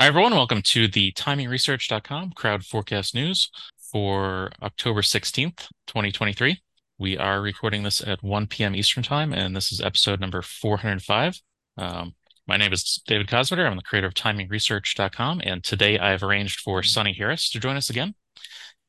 [0.00, 0.32] Hi, everyone.
[0.32, 3.50] Welcome to the timingresearch.com crowd forecast news
[3.92, 6.58] for October 16th, 2023.
[6.98, 8.74] We are recording this at 1 p.m.
[8.74, 11.42] Eastern Time, and this is episode number 405.
[11.76, 12.14] Um,
[12.46, 13.66] my name is David Kosmider.
[13.66, 17.76] I'm the creator of timingresearch.com, and today I have arranged for Sunny Harris to join
[17.76, 18.14] us again.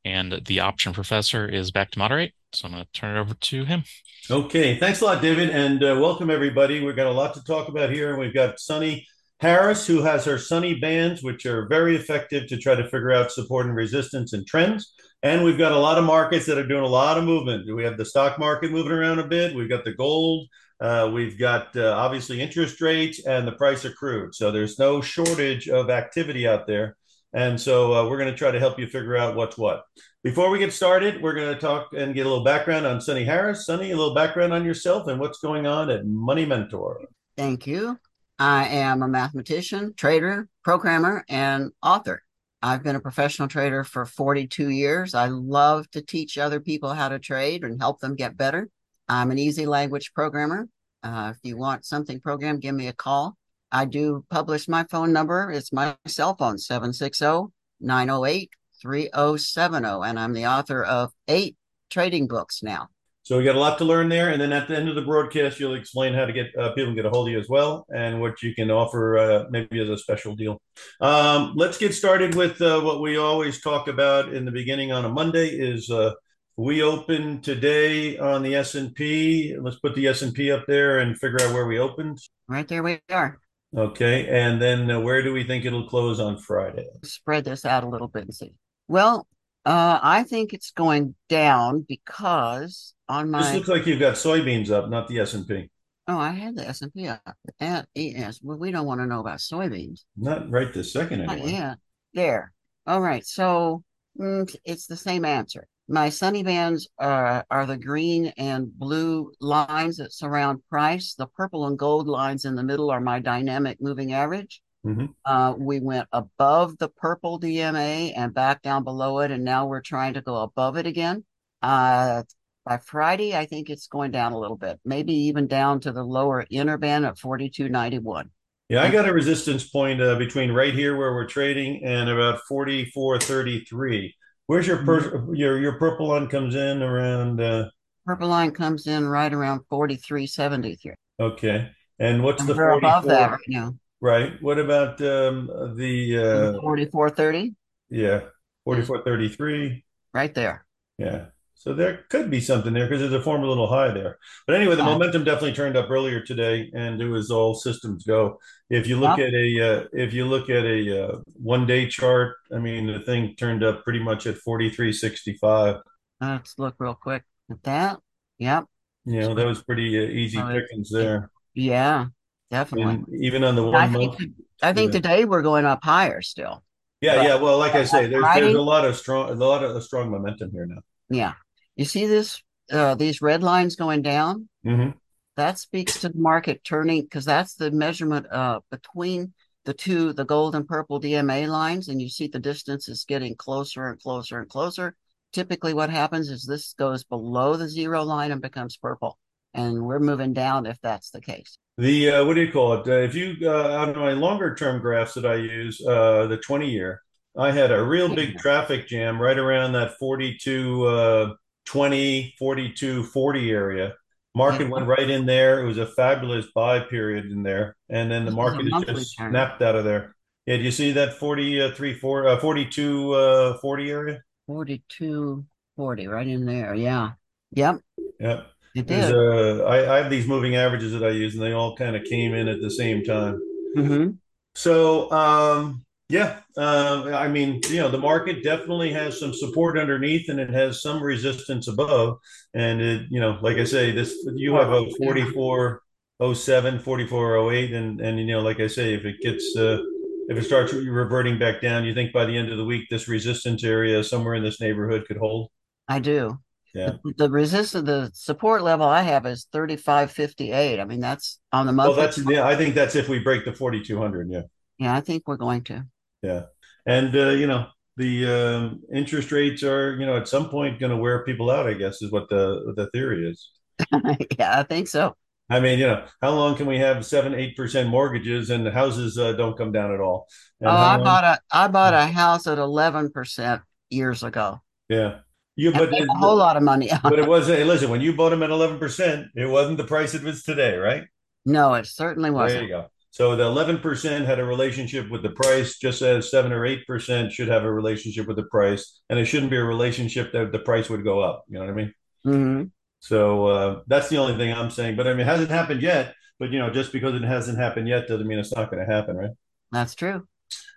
[0.05, 3.33] And the option professor is back to moderate, so I'm going to turn it over
[3.33, 3.83] to him.
[4.29, 6.79] Okay, thanks a lot, David, and uh, welcome everybody.
[6.79, 9.05] We've got a lot to talk about here, and we've got Sunny
[9.41, 13.31] Harris, who has her sunny bands, which are very effective to try to figure out
[13.31, 14.93] support and resistance and trends.
[15.23, 17.65] And we've got a lot of markets that are doing a lot of movement.
[17.73, 19.55] We have the stock market moving around a bit.
[19.55, 20.47] We've got the gold.
[20.79, 24.35] Uh, we've got uh, obviously interest rates and the price of crude.
[24.35, 26.95] So there's no shortage of activity out there.
[27.33, 29.85] And so uh, we're going to try to help you figure out what's what.
[30.23, 33.23] Before we get started, we're going to talk and get a little background on Sunny
[33.23, 33.65] Harris.
[33.65, 37.05] Sunny, a little background on yourself and what's going on at Money Mentor.
[37.37, 37.97] Thank you.
[38.41, 42.23] I am a mathematician, trader, programmer, and author.
[42.63, 45.13] I've been a professional trader for 42 years.
[45.13, 48.67] I love to teach other people how to trade and help them get better.
[49.07, 50.67] I'm an EasyLanguage programmer.
[51.03, 53.37] Uh, if you want something programmed, give me a call.
[53.71, 55.51] I do publish my phone number.
[55.51, 58.49] It's my cell phone, 760 908
[58.81, 59.87] 3070.
[60.03, 61.57] And I'm the author of eight
[61.91, 62.89] trading books now.
[63.23, 65.03] So we got a lot to learn there, and then at the end of the
[65.03, 67.47] broadcast, you'll explain how to get uh, people to get a hold of you as
[67.47, 70.59] well, and what you can offer uh, maybe as a special deal.
[70.99, 75.05] Um, let's get started with uh, what we always talk about in the beginning on
[75.05, 75.49] a Monday.
[75.49, 76.13] Is uh,
[76.57, 79.55] we open today on the S and P?
[79.55, 82.17] Let's put the S and P up there and figure out where we opened.
[82.47, 83.39] Right there we are.
[83.77, 86.87] Okay, and then uh, where do we think it'll close on Friday?
[87.03, 88.55] Spread this out a little bit and see.
[88.87, 89.27] Well,
[89.65, 93.43] uh, I think it's going down because on my.
[93.43, 95.69] This looks like you've got soybeans up, not the S and P.
[96.07, 97.37] Oh, I had the S and P up.
[97.59, 98.39] At ES.
[98.41, 100.03] Well, we don't want to know about soybeans.
[100.17, 101.51] Not right this second anyway.
[101.51, 101.75] yeah,
[102.13, 102.53] there.
[102.87, 103.25] All right.
[103.25, 103.83] So
[104.19, 105.67] mm, it's the same answer.
[105.87, 111.15] My sunny bands are, are the green and blue lines that surround price.
[111.15, 114.61] The purple and gold lines in the middle are my dynamic moving average.
[114.85, 115.05] Mm-hmm.
[115.25, 119.81] Uh, we went above the purple DMA and back down below it, and now we're
[119.81, 121.23] trying to go above it again.
[121.61, 122.23] Uh,
[122.65, 126.03] by Friday, I think it's going down a little bit, maybe even down to the
[126.03, 128.29] lower inner band at 42.91.
[128.69, 132.39] Yeah, I got a resistance point uh, between right here where we're trading and about
[132.49, 134.13] 44.33.
[134.47, 135.35] Where's your per- mm-hmm.
[135.35, 137.41] your your purple line comes in around?
[137.41, 137.69] Uh...
[138.05, 140.93] Purple line comes in right around 43.73.
[141.19, 141.69] Okay,
[141.99, 142.77] and what's and the 44?
[142.77, 143.73] above that right now?
[144.01, 144.33] Right.
[144.41, 145.47] What about um,
[145.77, 147.53] the uh, 4430?
[147.89, 148.21] Yeah,
[148.65, 149.85] 4433.
[150.13, 150.65] Right there.
[150.97, 151.25] Yeah.
[151.61, 154.17] So there could be something there because there's a former little high there.
[154.47, 158.39] But anyway, the momentum definitely turned up earlier today, and it was all systems go.
[158.71, 162.37] If you look at a uh, if you look at a uh, one day chart,
[162.51, 165.81] I mean the thing turned up pretty much at 43.65.
[166.19, 167.99] Let's look real quick at that.
[168.39, 168.65] Yep.
[169.05, 171.29] You know that was pretty uh, easy pickings there.
[171.53, 172.07] Yeah,
[172.51, 172.93] definitely.
[172.93, 174.17] And even on the one I month.
[174.19, 174.99] think, I think yeah.
[174.99, 176.63] today we're going up higher still.
[177.01, 177.35] Yeah, but yeah.
[177.35, 180.51] Well, like I say, there's there's a lot of strong a lot of strong momentum
[180.51, 180.81] here now.
[181.09, 181.33] Yeah.
[181.75, 182.41] You see this,
[182.71, 184.47] uh, these red lines going down?
[184.65, 184.91] Mm-hmm.
[185.37, 189.33] That speaks to the market turning because that's the measurement uh, between
[189.65, 193.35] the two, the gold and purple DMA lines, and you see the distance is getting
[193.35, 194.95] closer and closer and closer.
[195.33, 199.17] Typically, what happens is this goes below the zero line and becomes purple,
[199.53, 201.57] and we're moving down if that's the case.
[201.81, 202.87] The uh, what do you call it?
[202.87, 206.69] Uh, if you uh, on my longer term graphs that I use, uh, the twenty
[206.69, 207.01] year,
[207.35, 211.33] I had a real big traffic jam right around that forty two uh,
[211.65, 213.93] 20, 42, 40 area.
[214.35, 215.63] Market went right in there.
[215.63, 217.75] It was a fabulous buy period in there.
[217.89, 219.31] And then the market just turn.
[219.31, 220.15] snapped out of there.
[220.45, 224.21] Yeah, do you see that 43, 4, uh, 42, uh, 40 area?
[224.45, 226.75] 42, 40, right in there.
[226.75, 227.11] Yeah.
[227.53, 227.79] Yep.
[228.19, 228.47] Yep.
[228.75, 229.13] It did.
[229.13, 232.05] Uh, I, I, have these moving averages that I use, and they all kind of
[232.05, 233.39] came in at the same time.
[233.75, 234.11] Mm-hmm.
[234.55, 240.29] So, um, yeah, uh, I mean, you know, the market definitely has some support underneath,
[240.29, 242.17] and it has some resistance above.
[242.53, 248.19] And it, you know, like I say, this you have a 4407, 4408, and and
[248.19, 249.81] you know, like I say, if it gets uh,
[250.29, 253.07] if it starts reverting back down, you think by the end of the week this
[253.07, 255.49] resistance area somewhere in this neighborhood could hold?
[255.87, 256.39] I do.
[256.73, 256.93] Yeah.
[257.17, 260.79] The, resistance, the support level I have is 3558.
[260.79, 261.97] I mean, that's on the monthly.
[261.97, 262.47] Well, that's yeah.
[262.47, 264.29] I think that's if we break the 4200.
[264.29, 264.41] Yeah.
[264.77, 265.85] Yeah, I think we're going to.
[266.21, 266.43] Yeah,
[266.85, 270.91] and uh, you know the um, interest rates are you know at some point going
[270.91, 271.67] to wear people out.
[271.67, 273.49] I guess is what the the theory is.
[274.39, 275.15] yeah, I think so.
[275.49, 278.71] I mean, you know, how long can we have seven, eight percent mortgages and the
[278.71, 280.27] houses uh, don't come down at all?
[280.61, 281.03] And Oh, I long?
[281.03, 285.19] bought a I bought a house at 11% years ago Yeah,
[285.61, 287.65] you but it, a whole lot of money but it wasn't.
[287.67, 290.75] Listen, when you bought them at eleven percent, it wasn't the price it was today,
[290.75, 291.03] right?
[291.45, 292.61] No, it certainly wasn't.
[292.61, 292.87] There you go.
[293.11, 296.85] So the eleven percent had a relationship with the price, just as seven or eight
[296.87, 300.51] percent should have a relationship with the price, and it shouldn't be a relationship that
[300.51, 301.45] the price would go up.
[301.47, 301.93] You know what I mean?
[302.23, 302.63] hmm
[302.99, 304.95] So uh, that's the only thing I'm saying.
[304.95, 306.15] But I mean, it hasn't happened yet.
[306.39, 308.91] But you know, just because it hasn't happened yet doesn't mean it's not going to
[308.91, 309.31] happen, right?
[309.71, 310.27] That's true.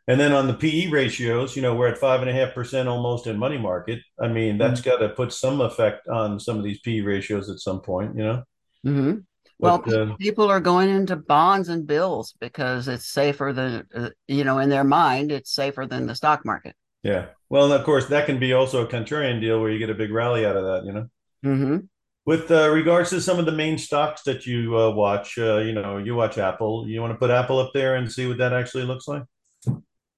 [0.07, 2.89] And then on the PE ratios, you know, we're at five and a half percent
[2.89, 4.01] almost in money market.
[4.21, 7.49] I mean, that's hmm got to put some effect on some of these PE ratios
[7.51, 8.43] at some point, you know.
[8.85, 9.15] hmm
[9.59, 14.11] Well, But uh, people are going into bonds and bills because it's safer than, uh,
[14.29, 16.77] you know, in their mind, it's safer than the stock market.
[17.03, 19.95] yeah, well, of course, that can be also a contrarian deal where you get a
[19.95, 21.09] big rally out of that, you know.
[21.43, 21.89] hmm
[22.27, 25.73] With uh, regards to some of the main stocks that you uh, watch, uh, you
[25.73, 26.87] know, you watch Apple.
[26.89, 29.25] You want to put Apple up there and see what that actually looks like?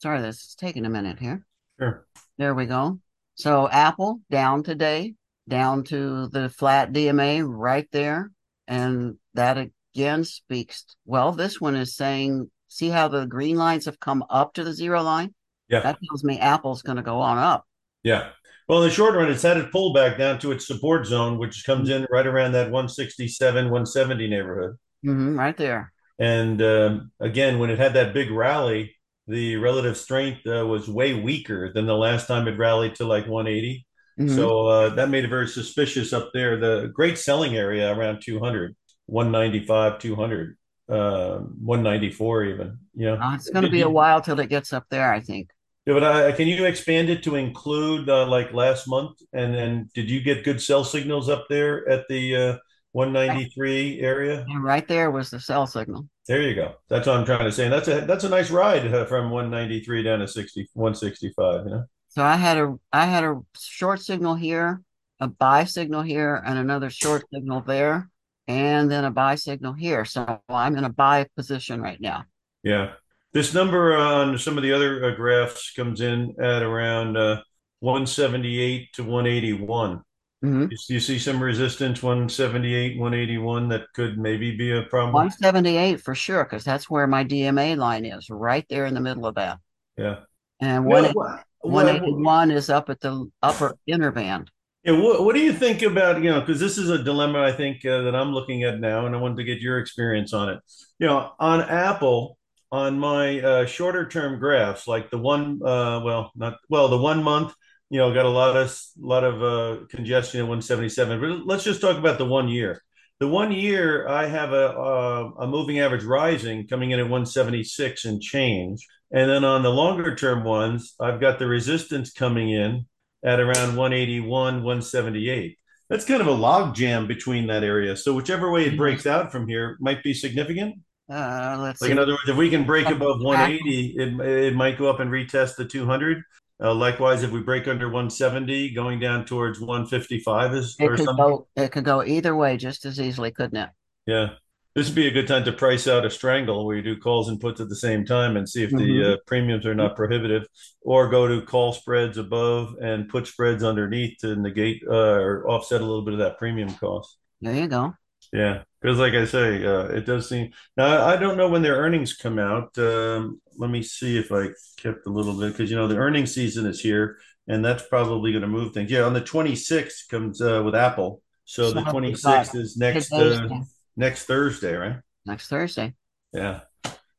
[0.07, 1.45] Sorry, this is taking a minute here.
[1.81, 2.07] Sure.
[2.39, 3.01] There we go.
[3.35, 5.15] So Apple down today,
[5.49, 8.31] down to the flat DMA right there.
[8.69, 13.99] And that again speaks, well, this one is saying, see how the green lines have
[13.99, 15.35] come up to the zero line?
[15.69, 15.81] Yeah.
[15.81, 17.67] That tells me Apple's going to go on up.
[18.05, 18.29] Yeah.
[18.69, 21.65] Well, in the short run, it's had its pullback down to its support zone, which
[21.67, 24.77] comes in right around that 167, 170 neighborhood.
[25.03, 25.93] hmm right there.
[26.21, 28.96] And um, again, when it had that big rally,
[29.29, 33.27] the relative strength uh, was way weaker than the last time it rallied to like
[33.27, 33.87] 180.
[34.19, 36.59] hmm So uh, that made it very suspicious up there.
[36.59, 38.77] The great selling area around 200,
[39.07, 40.57] 195, 200,
[40.89, 42.79] uh, 194 even.
[42.95, 43.19] Yeah.
[43.21, 45.51] Uh, it's going to be a while till it gets up there, I think.
[45.87, 49.19] Yeah, but I, can you expand it to include uh, like last month?
[49.33, 52.57] And then did you get good sell signals up there at the uh,
[52.97, 54.43] 193 area?
[54.49, 56.09] And right there was the sell signal.
[56.27, 56.77] There you go.
[56.89, 57.65] That's what I'm trying to say.
[57.65, 61.71] And that's a that's a nice ride uh, from 193 down to 60 165, you
[61.73, 61.85] know.
[62.09, 64.81] So I had a I had a short signal here,
[65.21, 68.09] a buy signal here, and another short signal there,
[68.49, 70.07] and then a buy signal here.
[70.07, 72.25] So I'm in a buy position right now.
[72.63, 72.93] Yeah.
[73.35, 77.43] This number on some of the other uh, graphs comes in at around uh,
[77.81, 80.01] 178 to 181.
[80.43, 85.15] Hmm You, you see some resistance 178, 181 that could maybe be a problem.
[85.15, 89.27] 178 for sure, because that's where my DMA line is, right there in the middle
[89.27, 89.59] of that.
[89.97, 90.21] Yeah.
[90.61, 94.51] And No, 180 what, what, 181 is up at the upper inner band.
[94.85, 97.53] Yeah, what, what do you think about, you know, because this is a dilemma I
[97.53, 100.49] think uh, that I'm looking at now, and I wanted to get your experience on
[100.49, 100.61] it.
[101.01, 102.39] You know, on Apple,
[102.71, 107.23] on my uh, shorter term graphs, like the one, uh, well, not well, the one
[107.23, 107.53] month,
[107.91, 111.21] you know, got a lot of lot of uh, congestion at 177.
[111.21, 112.83] But let's just talk about the one year.
[113.21, 118.05] The one year, I have a a, a moving average rising coming in at 176
[118.05, 122.87] and change, and then on the longer term ones, I've got the resistance coming in
[123.25, 125.59] at around 181, 178.
[125.89, 127.97] That's kind of a log jam between that area.
[127.97, 130.77] So whichever way it breaks out from here might be significant.
[131.09, 131.93] Uh, let's Like see.
[131.93, 135.11] in other words, if we can break above 180, it, it might go up and
[135.11, 136.23] retest the 200.
[136.63, 141.05] Uh, likewise, if we break under 170, going down towards 155 is It or could
[141.05, 141.15] something.
[141.15, 143.71] go it could go either way just as easily, couldn't it?
[144.07, 144.35] Yeah.
[144.75, 147.31] This would be a good time to price out a strangle where you do calls
[147.31, 149.97] and puts at the same time and see if the hmm uh, premiums are not
[149.97, 150.47] prohibitive,
[150.83, 155.81] or go to call spreads above and put spreads underneath to negate uh, or offset
[155.81, 157.17] a little bit of that premium cost.
[157.41, 157.95] There you go.
[158.37, 160.51] Yeah, because like I say, uh, it does seem.
[160.77, 162.77] Now I don't know when their earnings come out.
[162.77, 166.35] Um, let me see if I kept a little bit because you know the earnings
[166.35, 167.17] season is here,
[167.49, 168.91] and that's probably going to move things.
[168.91, 173.49] Yeah, on the 26th comes uh, with Apple, so So the 26th is next uh,
[173.97, 174.97] next Thursday, right?
[175.25, 175.95] next Thursday.
[176.35, 176.61] Yeah.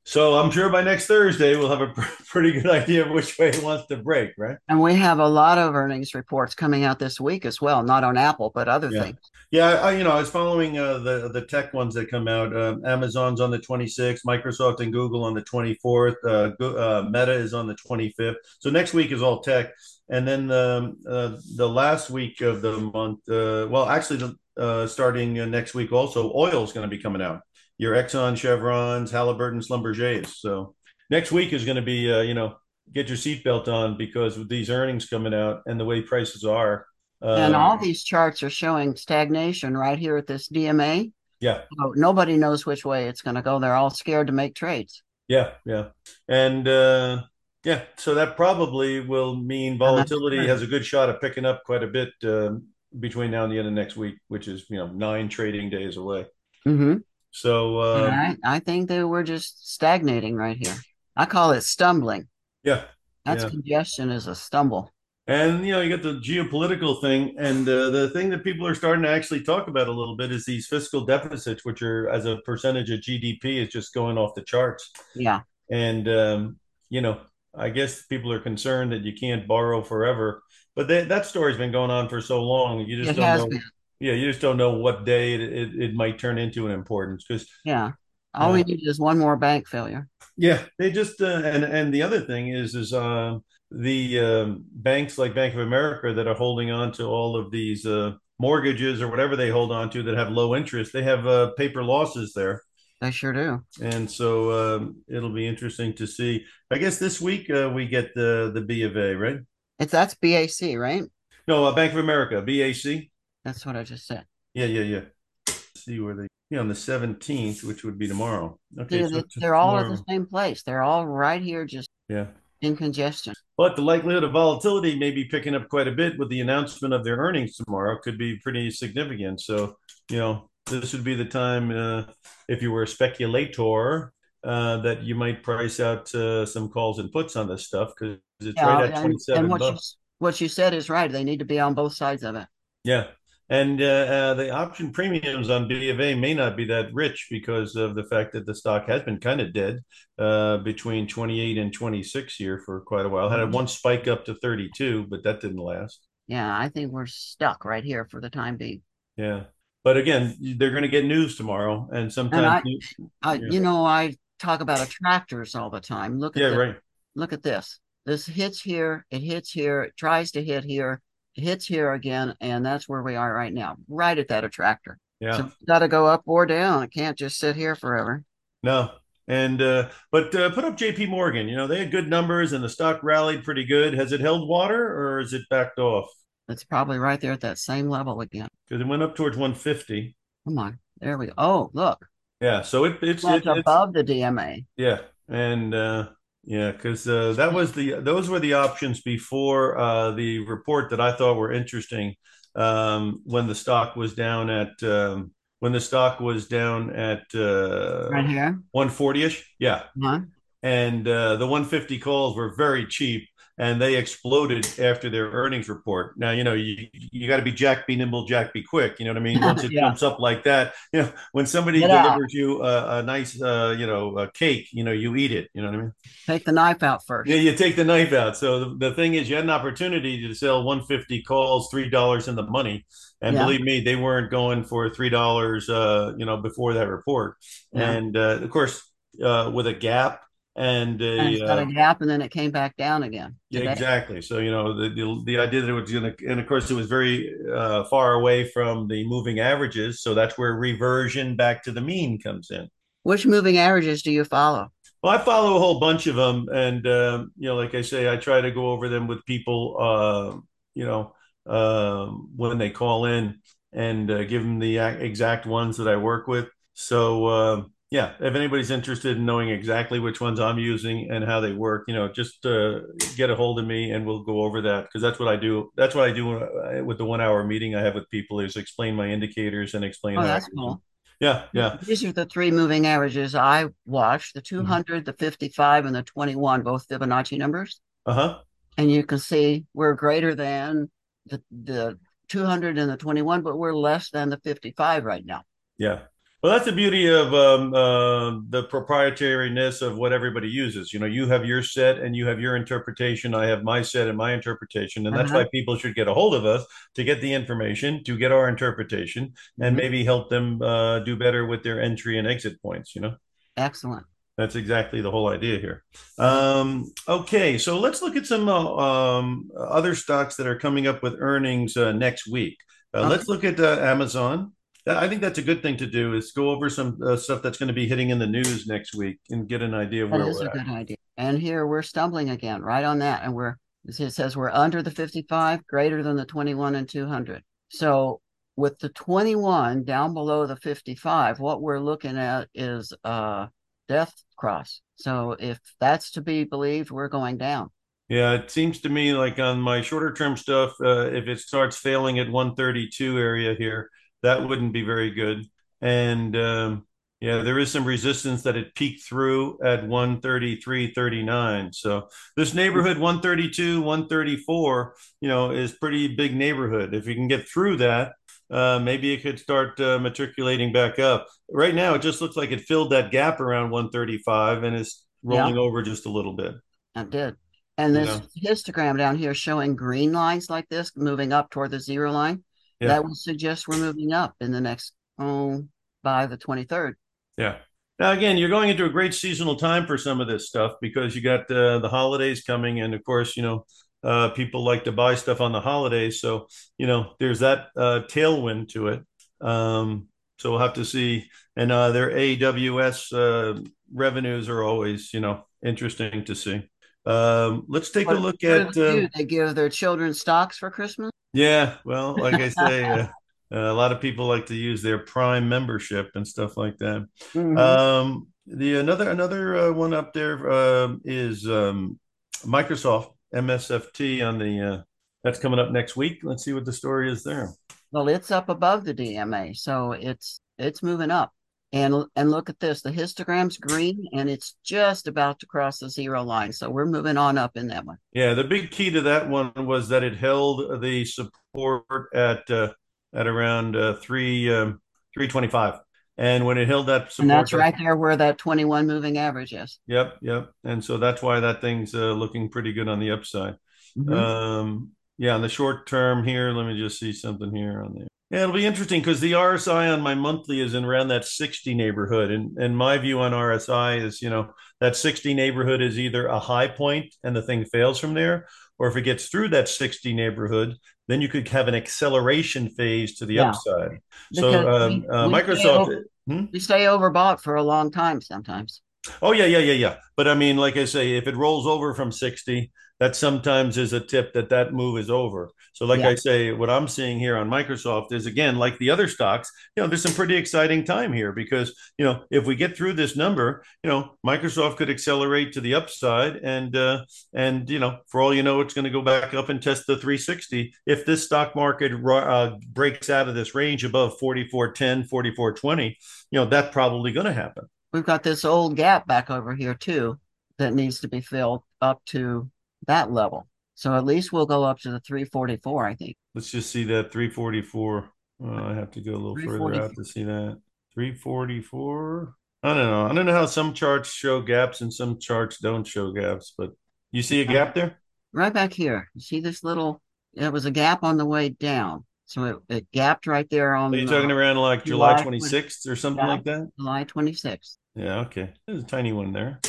[0.08, 3.38] So I'm sure by next Thursday we'll have a pr- pretty good idea of which
[3.38, 4.56] way it wants to break, right?
[4.70, 8.06] And we have a lot of earnings reports coming out this week as well, not
[8.06, 9.04] on Apple, but other Yeah.
[9.04, 9.18] things.
[9.52, 12.56] Yeah, I, you know, I was following uh, the the tech ones that come out.
[12.56, 17.54] Uh, Amazon's on the 26th, Microsoft and Google on the 24th, uh, uh, Meta is
[17.54, 18.36] on the 25th.
[18.60, 19.72] So next week is all tech,
[20.10, 23.20] and then um, uh, the last week of the month.
[23.30, 27.02] Uh, well, actually, the, uh, starting uh, next week, also oil is going to be
[27.02, 27.42] coming out.
[27.77, 30.38] Your Exxon, Chevrons, Halliburton, Schlumberger's.
[30.39, 30.75] So
[31.10, 32.55] next week is going to be, uh, you know,
[32.93, 36.86] get your seatbelt on because with these earnings coming out and the way prices are.
[37.22, 41.12] And Um, all these charts are showing stagnation right here at this DMA.
[41.39, 43.60] yeah, So nobody knows which way it's going to go.
[43.60, 45.03] They're all scared to make trades.
[45.27, 45.89] Yeah, yeah.
[46.27, 47.24] And uh
[47.63, 51.84] yeah, so that probably will mean volatility has a good shot of picking up quite
[51.84, 52.67] a bit um
[52.98, 55.98] between now and the end of next week, which is, you know, nine trading days
[55.98, 56.25] away.
[56.65, 56.98] hmm
[57.38, 60.75] So uh, I, I think that we're just stagnating right here.
[61.15, 62.27] I call it stumbling.
[62.63, 62.86] yeah,
[63.25, 63.50] That's yeah.
[63.50, 64.91] congestion is a stumble.
[65.27, 68.74] And you know, you got the geopolitical thing, and uh, the thing that people are
[68.74, 72.25] starting to actually talk about a little bit is these fiscal deficits, which are as
[72.25, 74.89] a percentage of GDP is just going off the charts.
[75.15, 76.58] Yeah, And um,
[76.89, 77.20] you know,
[77.53, 80.44] I guess people are concerned that you can't borrow forever,
[80.75, 82.79] but they, that story's been going on for so long.
[82.79, 83.48] You just it don't know.
[83.48, 83.63] been.
[84.00, 87.25] Yeah, you just don't know what day it, it, it might turn into an importance
[87.27, 87.92] because Yeah.
[88.34, 90.08] All we uh, need is one more bank failure.
[90.38, 93.38] yeah, they just uh, and and the other thing is is uh,
[93.72, 97.86] the um, banks like Bank of America that are holding on to all of these
[97.86, 101.51] uh, mortgages or whatever they hold on to that have low interest, they have uh,
[101.58, 102.62] paper losses there,
[103.01, 103.63] They sure do.
[103.82, 104.30] and so
[104.77, 106.46] um, it'll be interesting to see.
[106.70, 109.39] I guess this week uh, we get the the B of A, right?
[109.80, 111.04] It's that's BAC, right?
[111.48, 113.10] No, uh, Bank of America, BAC.
[113.48, 114.25] That's what I just said.
[114.54, 115.01] Yeah, yeah, yeah.
[115.48, 118.60] Let's see where they yeah on the seventeenth, which would be tomorrow.
[118.77, 120.63] Okay, so they're all at the same place.
[120.63, 122.27] They're all right here, just Yeah.
[122.60, 123.34] in congestion.
[123.56, 126.94] But the likelihood of volatility may be picking up quite a bit with the announcement
[126.94, 127.98] of their earnings tomorrow.
[128.04, 129.39] Could be pretty significant.
[129.39, 129.77] So,
[130.12, 132.04] you know, this would be the time uh,
[132.50, 134.12] if you were a speculator
[134.44, 138.18] uh, that you might price out uh, some calls and puts on this stuff because
[138.42, 139.77] it's Yeah, right at and, 27 and what you
[140.20, 141.10] what you said is right.
[141.10, 142.48] They need to be on both sides of it.
[142.84, 143.08] Yeah.
[143.50, 147.27] And uh, uh, the option premiums on B of A may not be that rich
[147.30, 149.80] because of the fact that the stock has been kind of dead
[150.20, 153.30] uh, between 28 and 26 here for quite a while.
[153.30, 156.06] Had a one spike up to 32, but that didn't last.
[156.27, 158.82] Yeah, I think we're stuck right here for the time being.
[159.16, 159.46] Yeah.
[159.84, 161.88] But again, they're going to get news tomorrow.
[161.92, 163.48] And And I, sometimes, I Yeah.
[163.50, 166.20] you know, I talk about attractors all the time.
[166.20, 166.58] Look at yeah, this.
[166.58, 166.75] right.
[167.16, 167.80] Look at this.
[168.06, 171.01] This hits here, it hits here, it tries to hit here,
[171.38, 174.98] hits here again, and that's where we are right now, right at that attractor.
[175.20, 175.38] Yeah.
[175.38, 176.84] So got to go up or down.
[176.84, 178.24] It can't just sit here forever.
[178.63, 178.91] No.
[179.27, 181.48] And, uh, but uh, put up JP Morgan.
[181.48, 183.94] You know, they had good numbers and the stock rallied pretty good.
[183.94, 186.08] Has it held water or is it backed off?
[186.48, 188.48] It's probably right there at that same level again.
[188.67, 190.15] Because it went up towards 150.
[190.46, 190.79] Come on.
[191.00, 191.34] There we go.
[191.38, 192.08] Oh, look.
[192.39, 192.62] Yeah.
[192.62, 194.65] So it, it's, it's, above the DMA.
[194.77, 196.10] Yeah, and uh,
[196.48, 201.01] yeah, because uh, that was the those were the options before uh, the report that
[201.01, 202.16] I thought were interesting.
[202.56, 208.10] Um, when the stock was down at um, when the stock was down at uh,
[208.10, 208.60] Right here.
[208.72, 210.22] 140 ish, yeah, Huh?
[210.63, 213.27] and uh, the 150 calls were very cheap
[213.60, 216.18] and they exploded after their earnings report.
[216.18, 219.00] Now, you know, you, you got to be Jack be nimble, Jack be quick.
[219.00, 219.42] You know what I mean?
[219.44, 219.82] Once it Yeah.
[219.88, 222.04] jumps up like that, you know, when somebody Get out.
[222.04, 225.50] delivers you a, a nice, uh, you know, a cake, you know, you eat it.
[225.54, 225.94] You know what I mean?
[226.28, 227.30] Take the knife out first.
[227.30, 228.38] Yeah, you take the knife out.
[228.38, 232.28] So the, the thing is, you had an opportunity to sell 150 calls, three dollars
[232.28, 232.86] in the money,
[233.22, 233.44] and Yeah.
[233.46, 235.70] believe me, they weren't going for three dollars.
[235.70, 237.38] Uh, you know, before that report,
[237.74, 237.92] Yeah.
[237.92, 238.82] and uh, of course,
[239.24, 240.22] uh, with a gap
[240.58, 243.36] and a, And it's got uh, a gap and then it came back down again.
[243.52, 243.72] today.
[243.72, 244.22] exactly.
[244.22, 246.70] So you know the the, the idea that it was going to, and of course,
[246.72, 250.02] it was very uh, far away from the moving averages.
[250.02, 252.70] So that's where reversion back to the mean comes in.
[253.04, 254.72] Which moving averages do you follow?
[255.02, 258.12] Well, I follow a whole bunch of them, and um, you know, like I say,
[258.12, 260.40] I try to go over them with people, uh,
[260.74, 261.14] you know,
[261.46, 263.40] um, when they call in
[263.72, 266.48] and uh, give them the exact ones that I work with.
[266.74, 271.39] So uh, yeah, if anybody's interested in knowing exactly which ones I'm using and how
[271.39, 272.82] they work, you know, just uh,
[273.15, 275.72] get a hold of me and we'll go over that because that's what I do.
[275.77, 278.58] That's what I do uh, with the one hour meeting I have with people is
[278.58, 280.82] explain my indicators and explain Oh, that's cool.
[281.20, 285.96] Yeah, yeah, These are the three moving averages I watched the 200, the 55, and
[285.96, 287.79] the 21, both Fibonacci numbers.
[288.06, 288.39] uh huh.
[288.77, 290.91] And you can see we're greater than
[291.25, 295.44] the, the 200 and the 21, but we're less than the 55 right now.
[295.79, 296.01] Yeah.
[296.48, 300.94] Well, that's the beauty of um, uh, the proprietariness of what everybody uses.
[300.94, 303.36] You know, you have your set and you have your interpretation.
[303.36, 305.06] I have my set and my interpretation.
[305.08, 305.39] And that's Uh-huh.
[305.42, 308.48] why people should get a hold of us to get the information, to get our
[308.48, 309.77] interpretation, and Mhm.
[309.82, 312.96] maybe help them uh, do better with their entry and exit points.
[312.96, 313.16] You know,
[313.58, 314.06] Excellent.
[314.38, 315.84] that's exactly the whole idea here.
[316.18, 317.58] Um, okay.
[317.58, 321.75] So let's look at some uh, um, other stocks that are coming up with earnings
[321.75, 322.56] uh, next week.
[322.94, 323.10] Uh, Okay.
[323.10, 324.54] Let's look at uh, Amazon.
[324.88, 327.41] That- I think that's a good thing to do is go over some uh, stuff
[327.41, 330.12] that's going to be hitting in the news next week and get an idea of
[330.12, 330.53] That where is we're a at.
[330.53, 330.98] good idea.
[331.17, 333.24] And here we're stumbling again, right on that.
[333.24, 337.44] And we're, it says we're under the 55, greater than the 21 and 200.
[337.70, 338.22] So
[338.56, 343.50] with the 21 down below the 55, what we're looking at is a
[343.89, 344.82] death cross.
[344.96, 347.72] So if that's to be believed, we're going down.
[348.10, 351.75] Yeah, it seems to me like on my shorter term stuff, uh, if it starts
[351.77, 353.89] failing at 132 area here,
[354.24, 355.46] that wouldn't be very good.
[355.82, 356.88] And um,
[357.20, 361.74] Yeah, there is some resistance that it peaked through at 133.39.
[361.74, 366.94] So this neighborhood 132, 134, you know, is pretty big neighborhood.
[366.94, 368.14] If you can get through that,
[368.52, 371.28] uh, maybe it could start uh, matriculating back up.
[371.50, 375.56] Right now, it just looks like it filled that gap around 135 and is rolling
[375.56, 375.62] yeah.
[375.62, 376.54] over just a little bit.
[376.96, 377.36] It did.
[377.80, 382.12] And this histogram down here showing green lines like this moving up toward the zero
[382.12, 382.44] line,
[382.79, 382.89] yeah.
[382.89, 385.63] that would suggest we're moving up in the next, oh,
[386.03, 386.93] by the 23rd.
[387.38, 387.57] Yeah.
[388.00, 391.15] Now, again, you're going into a great seasonal time for some of this stuff because
[391.15, 392.79] you got uh, the holidays coming.
[392.79, 393.65] And of course, you know,
[394.03, 396.22] uh, people like to buy stuff on the holidays.
[396.22, 399.03] So, you know, there's that uh, tailwind to it.
[399.41, 400.07] Um,
[400.38, 401.29] so we'll have to see.
[401.55, 406.69] And uh, their AWS uh, revenues are always, you know, interesting to see.
[407.07, 408.77] Um, let's take what, a look at.
[408.77, 411.10] Um, they give their children stocks for Christmas.
[411.38, 413.08] Yeah, well, like I say, uh,
[413.53, 417.08] uh, a lot of people like to use their Prime membership and stuff like that.
[417.34, 417.58] Mm-hmm.
[417.58, 422.00] Um, the another another uh, one up there uh, is um,
[422.44, 424.82] Microsoft MSFT on the uh,
[425.24, 426.22] that's coming up next week.
[426.24, 427.53] Let's see what the story is there.
[427.91, 431.34] Well, it's up above the DMA, so it's it's moving up.
[431.74, 435.90] And and look at this, the histogram's green, and it's just about to cross the
[435.90, 436.54] zero line.
[436.54, 437.98] So we're moving on up in that one.
[438.14, 441.84] Yeah, the big key to that one was that it held the support
[442.14, 442.74] at uh,
[443.14, 444.82] at around uh, three um,
[445.14, 445.80] three twenty five.
[446.18, 449.54] And when it held that support, and that's right there where that 21 moving average
[449.54, 449.80] is.
[449.86, 450.50] Yep, yep.
[450.64, 453.56] And so that's why that thing's uh, looking pretty good on the upside.
[453.96, 454.14] Mm-hmm.
[454.14, 458.07] Um, yeah, on the short term here, let me just see something here on there.
[458.29, 461.74] Yeah, it'll be interesting because the RSI on my monthly is in around that 60
[461.74, 462.29] neighborhood.
[462.29, 464.50] And, and my view on RSI is, you know,
[464.81, 468.89] that 60 neighborhood is either a high point and the thing fails from there, or
[468.89, 470.75] if it gets through that 60 neighborhood,
[471.07, 473.50] then you could have an acceleration phase to the yeah.
[473.50, 474.00] upside.
[474.29, 475.60] Because so um, we, uh, we Microsoft.
[475.60, 476.46] Stay over, hmm?
[476.51, 478.81] We stay overbought for a long time sometimes.
[479.22, 479.96] Oh yeah, yeah, yeah, yeah.
[480.17, 483.94] But I mean, like I say, if it rolls over from 60, that sometimes is
[483.94, 485.51] a tip that that move is over.
[485.74, 486.10] So, like yeah.
[486.10, 489.83] I say, what I'm seeing here on Microsoft is again, like the other stocks, you
[489.83, 493.16] know, there's some pretty exciting time here because, you know, if we get through this
[493.16, 498.22] number, you know, Microsoft could accelerate to the upside and, uh, and, you know, for
[498.22, 500.74] all you know, it's going to go back up and test the 360.
[500.88, 505.98] If this stock market uh, breaks out of this range above 4410, 4420,
[506.31, 507.66] you know, that's probably going to happen.
[507.94, 510.20] We've got this old gap back over here too
[510.57, 512.50] that needs to be filled up to
[512.85, 513.48] that level.
[513.75, 516.16] So at least we'll go up to the 344, I think.
[516.33, 518.09] Let's just see that 344.
[518.44, 520.59] Uh, I have to go a little further out to see that.
[520.94, 522.33] 344.
[522.63, 523.05] I don't know.
[523.05, 526.72] I don't know how some charts show gaps and some charts don't show gaps, but
[527.11, 528.00] you see a gap there?
[528.33, 529.09] Right back here.
[529.13, 530.01] You see this little,
[530.33, 532.05] it was a gap on the way down.
[532.25, 533.94] So it, it gapped right there on.
[533.94, 536.70] Are you talking around like July, July 26th or something yeah, like that?
[536.77, 537.77] July 26th.
[537.96, 538.53] Yeah, okay.
[538.66, 539.61] There's a tiny one there.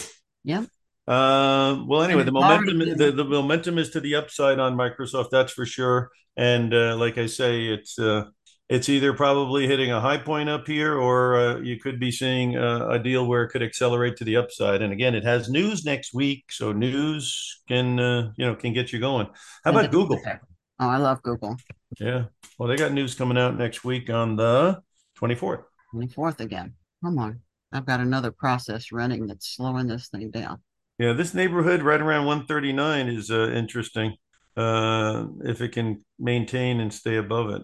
[0.42, 0.64] Yeah.
[1.08, 5.52] Uh, well, anyway, the momentum the, the momentum is to the upside on Microsoft, that's
[5.54, 6.10] for sure.
[6.36, 8.24] And uh, like I say, it's uh,
[8.68, 12.56] it's either probably hitting a high point up here, or uh, you could be seeing
[12.56, 14.82] a, a, deal where it could accelerate to the upside.
[14.82, 18.92] And again, it has news next week, so news can uh, you know can get
[18.92, 19.28] you going.
[19.64, 20.20] How about Google?
[20.26, 21.56] Oh, I love Google.
[21.98, 22.24] Yeah,
[22.58, 24.82] well, they got news coming out next week on the
[25.14, 25.60] twenty fourth.
[25.90, 26.74] Twenty fourth again.
[27.02, 27.40] Come on,
[27.72, 30.60] I've got another process running that's slowing this thing down.
[30.98, 34.16] Yeah, this neighborhood right around 139 is uh, interesting.
[34.56, 37.62] Uh, if it can maintain and stay above it.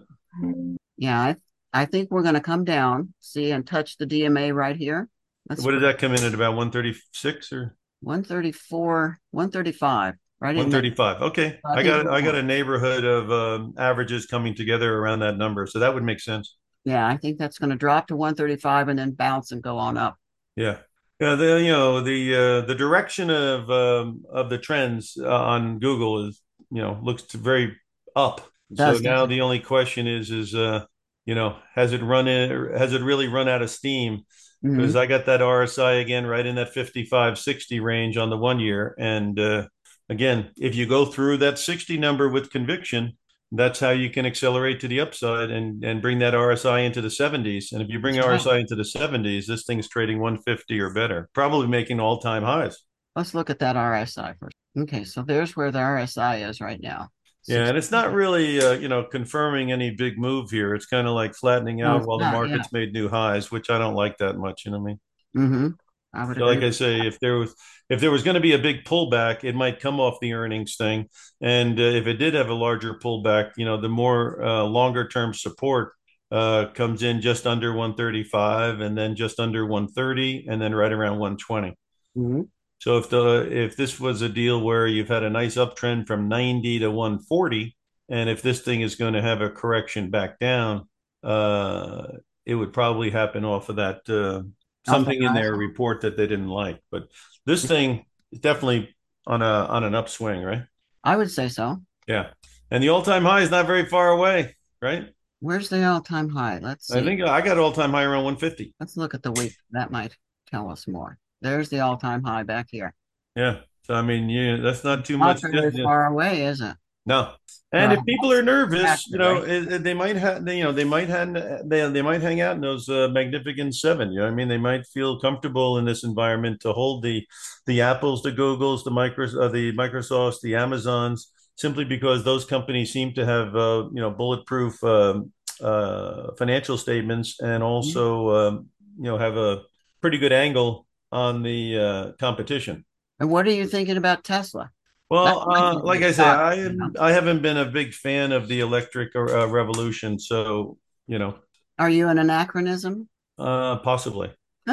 [0.95, 1.35] Yeah, I,
[1.73, 5.09] I think we're going to come down, see, and touch the DMA right here.
[5.47, 10.55] That's what did that come in at about 136 or 134, 135, right?
[10.55, 11.21] 135.
[11.21, 15.37] Okay, I, I got I got a neighborhood of um, averages coming together around that
[15.37, 16.55] number, so that would make sense.
[16.85, 19.97] Yeah, I think that's going to drop to 135 and then bounce and go on
[19.97, 20.17] up.
[20.55, 20.77] Yeah.
[21.19, 25.79] Yeah, the you know the uh, the direction of um, of the trends uh, on
[25.79, 27.77] Google is you know looks very
[28.15, 28.41] up.
[28.73, 30.85] so now the only question is is uh,
[31.25, 34.23] you know has it run in has it really run out of steam?
[34.61, 34.97] Because mm-hmm.
[34.97, 38.95] I got that RSI again right in that 55 60 range on the one year
[38.97, 39.67] and uh,
[40.09, 43.13] again if you go through that 60 number with conviction
[43.51, 47.09] that's how you can accelerate to the upside and and bring that RSI into the
[47.09, 47.71] 70s.
[47.71, 48.59] And if you bring that's RSI right.
[48.61, 52.77] into the 70s, this thing's trading 150 or better, probably making all time highs.
[53.15, 54.55] Let's look at that RSI first.
[54.77, 57.09] Okay, so there's where the RSI is right now.
[57.47, 60.73] Yeah, and it's not really, uh, you know, confirming any big move here.
[60.73, 62.79] It's kind of like flattening out no, while not, the market's yeah.
[62.79, 64.65] made new highs, which I don't like that much.
[64.65, 64.99] You know what I mean?
[65.37, 65.67] Mm-hmm.
[66.15, 66.37] I would.
[66.37, 67.53] So like I say, if there was
[67.89, 70.75] if there was going to be a big pullback, it might come off the earnings
[70.75, 71.07] thing.
[71.41, 75.07] And uh, if it did have a larger pullback, you know, the more uh, longer
[75.07, 75.93] term support
[76.31, 81.19] uh, comes in just under 135 and then just under 130 and then right around
[81.19, 81.69] 120.
[82.17, 82.41] Mm-hmm.
[82.79, 86.27] So if the if this was a deal where you've had a nice uptrend from
[86.27, 87.75] 90 to 140,
[88.09, 90.87] and if this thing is going to have a correction back down,
[91.23, 92.07] uh,
[92.45, 94.43] it would probably happen off of that uh,
[94.85, 96.81] something in their report that they didn't like.
[96.91, 97.09] But
[97.45, 98.95] this thing is definitely
[99.27, 100.63] on a on an upswing, right?
[101.03, 101.81] I would say so.
[102.07, 102.29] Yeah,
[102.71, 105.09] and the all time high is not very far away, right?
[105.39, 106.59] Where's the all time high?
[106.61, 106.97] Let's see.
[106.97, 108.73] I think I got all time high around 150.
[108.79, 109.55] Let's look at the week.
[109.71, 110.15] That might
[110.49, 111.17] tell us more.
[111.41, 112.93] There's the all time high back here.
[113.35, 113.59] Yeah.
[113.83, 115.43] So I mean, yeah, that's not too much.
[115.43, 115.61] Not much.
[115.73, 116.75] very far away, is it?
[117.05, 117.33] No.
[117.71, 119.49] And Well, if people are nervous, that's you know, right.
[119.49, 121.33] it, it- they might have, you know, they might have,
[121.67, 124.11] they, they might hang out in those uh, magnificent seven.
[124.11, 127.25] You know, what I mean, they might feel comfortable in this environment to hold the,
[127.65, 132.93] the Apples, the Googles, the micros, uh, the Microsofts, the Amazons, simply because those companies
[132.93, 139.05] seem to have, uh, you know, bulletproof um, uh, financial statements and also, um, you
[139.05, 139.63] know, have a
[140.01, 142.85] pretty good angle on the uh, competition.
[143.19, 144.71] And what are you thinking about Tesla?
[145.09, 146.93] Well, uh, like I say, I am.
[146.99, 151.35] I haven't been a big fan of the electric uh, revolution, so you know,
[151.77, 153.07] Are you an anachronism?
[153.37, 154.31] uh, possibly.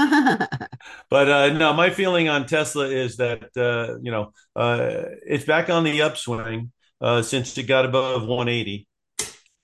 [1.11, 5.69] But uh, no, my feeling on Tesla is that uh, you know uh, it's back
[5.71, 8.89] on the upswing uh, since it got above 180,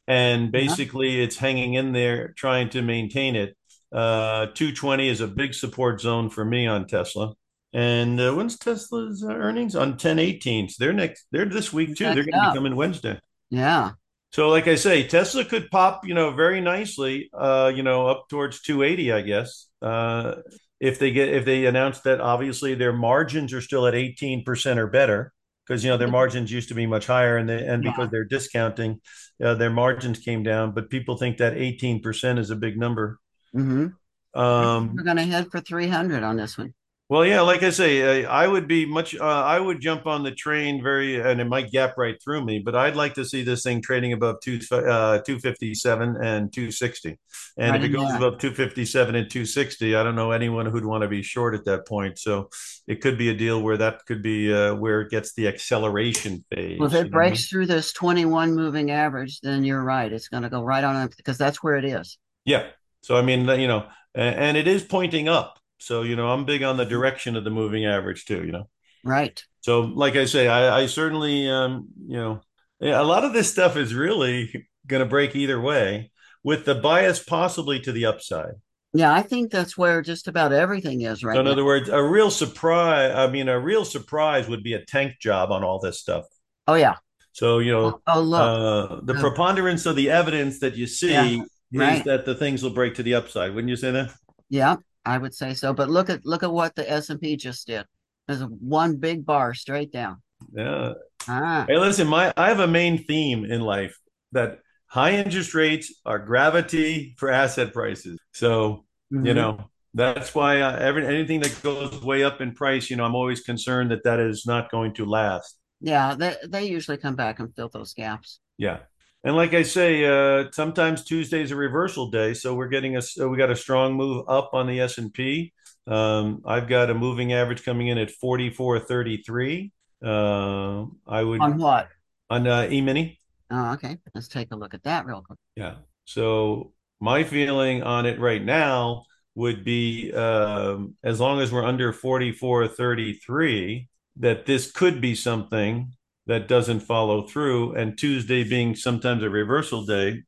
[0.07, 3.57] and basically it's hanging in there, trying to maintain it.
[3.93, 7.33] Uh, 220 is a big support zone for me on Tesla.
[7.73, 10.69] And uh, when's Tesla's uh, earnings on 1018?
[10.69, 11.27] So they're next.
[11.33, 12.13] They're this week too.
[12.13, 13.21] They're going to be coming Wednesday.
[13.51, 13.93] Yeah.
[14.33, 18.29] So, like I say, Tesla could pop, you know, very nicely, uh, you know, up
[18.29, 20.37] towards 280, I guess, uh,
[20.81, 24.87] if they get if they announce that obviously their margins are still at 18% or
[24.87, 25.33] better,
[25.67, 28.25] because you know their margins used to be much higher, and they, and because they're
[28.25, 29.01] discounting,
[29.43, 30.73] uh, their margins came down.
[30.73, 33.19] But people think that 18% is a big number.
[33.53, 33.87] hmm
[34.35, 36.75] Um, We're gonna head for 300 on this one.
[37.09, 39.15] Well, yeah, like I say, I, I would be much.
[39.17, 42.59] Uh, I would jump on the train very, and it might gap right through me.
[42.59, 46.53] But I'd like to see this thing trading above two uh, two fifty seven and
[46.53, 47.19] two sixty.
[47.57, 48.19] And Right if it goes there.
[48.19, 51.23] above two fifty seven and two sixty, I don't know anyone who'd want to be
[51.23, 52.19] short at that point.
[52.19, 52.51] So
[52.87, 56.45] it could be a deal where that could be uh, where it gets the acceleration
[56.51, 56.79] phase.
[56.79, 57.41] Well, if it know I mean?
[57.41, 60.13] breaks through this 21 moving average, then you're right.
[60.13, 62.19] It's gonna go right on because that's where it is.
[62.45, 62.69] Yeah.
[63.03, 65.59] So I mean, you know, and it is pointing up.
[65.79, 68.45] So you know, I'm big on the direction of the moving average too.
[68.45, 68.69] You know.
[69.05, 69.43] Right.
[69.61, 72.41] So, like I say, I, I certainly, um, you know,
[72.81, 76.11] a lot of this stuff is really going to break either way,
[76.43, 78.55] with the bias possibly to the upside.
[78.95, 81.53] Yeah, I think that's where just about everything is right So, in now.
[81.53, 83.13] other words, a real surprise.
[83.15, 86.25] I mean, a real surprise would be a tank job on all this stuff.
[86.67, 86.97] Oh yeah.
[87.33, 88.41] So, you know, Oh, look.
[88.41, 89.21] uh, the Look.
[89.21, 92.05] preponderance of the evidence that you see Yeah, is right.
[92.05, 93.55] that the things will break to the upside.
[93.55, 94.13] Wouldn't you say that?
[94.49, 94.77] Yeah,
[95.09, 95.73] I would say so.
[95.73, 97.87] But look at look at what the S&P just did.
[98.27, 100.21] There's one big bar straight down.
[100.53, 100.93] Yeah.
[101.27, 103.99] Ah, Hey, listen, my I have a main theme in life
[104.33, 108.19] that high interest rates are gravity for asset prices.
[108.33, 109.35] So, you mhm.
[109.35, 113.15] know, that's why uh, every anything that goes way up in price, you know, I'm
[113.15, 115.57] always concerned that that is not going to last.
[115.81, 118.41] Yeah, they they usually come back and fill those gaps.
[118.59, 118.81] Yeah.
[119.25, 123.37] And like I say, uh, sometimes Tuesday's a reversal day, so we're getting a we
[123.37, 125.53] got a strong move up on the S and P.
[125.87, 129.73] Um, I've got a moving average coming in at 44.33.
[130.05, 131.89] Uh, I would On what?
[132.31, 133.19] on uh, E-mini.
[133.51, 133.97] Oh, okay.
[134.15, 135.39] Let's take a look at that real quick.
[135.57, 135.77] Yeah.
[136.05, 139.05] So my feeling on it right now
[139.35, 145.93] would be um, as long as we're under 44.33, that this could be something
[146.29, 147.75] that doesn't follow through.
[147.75, 150.23] And Tuesday being sometimes a reversal day,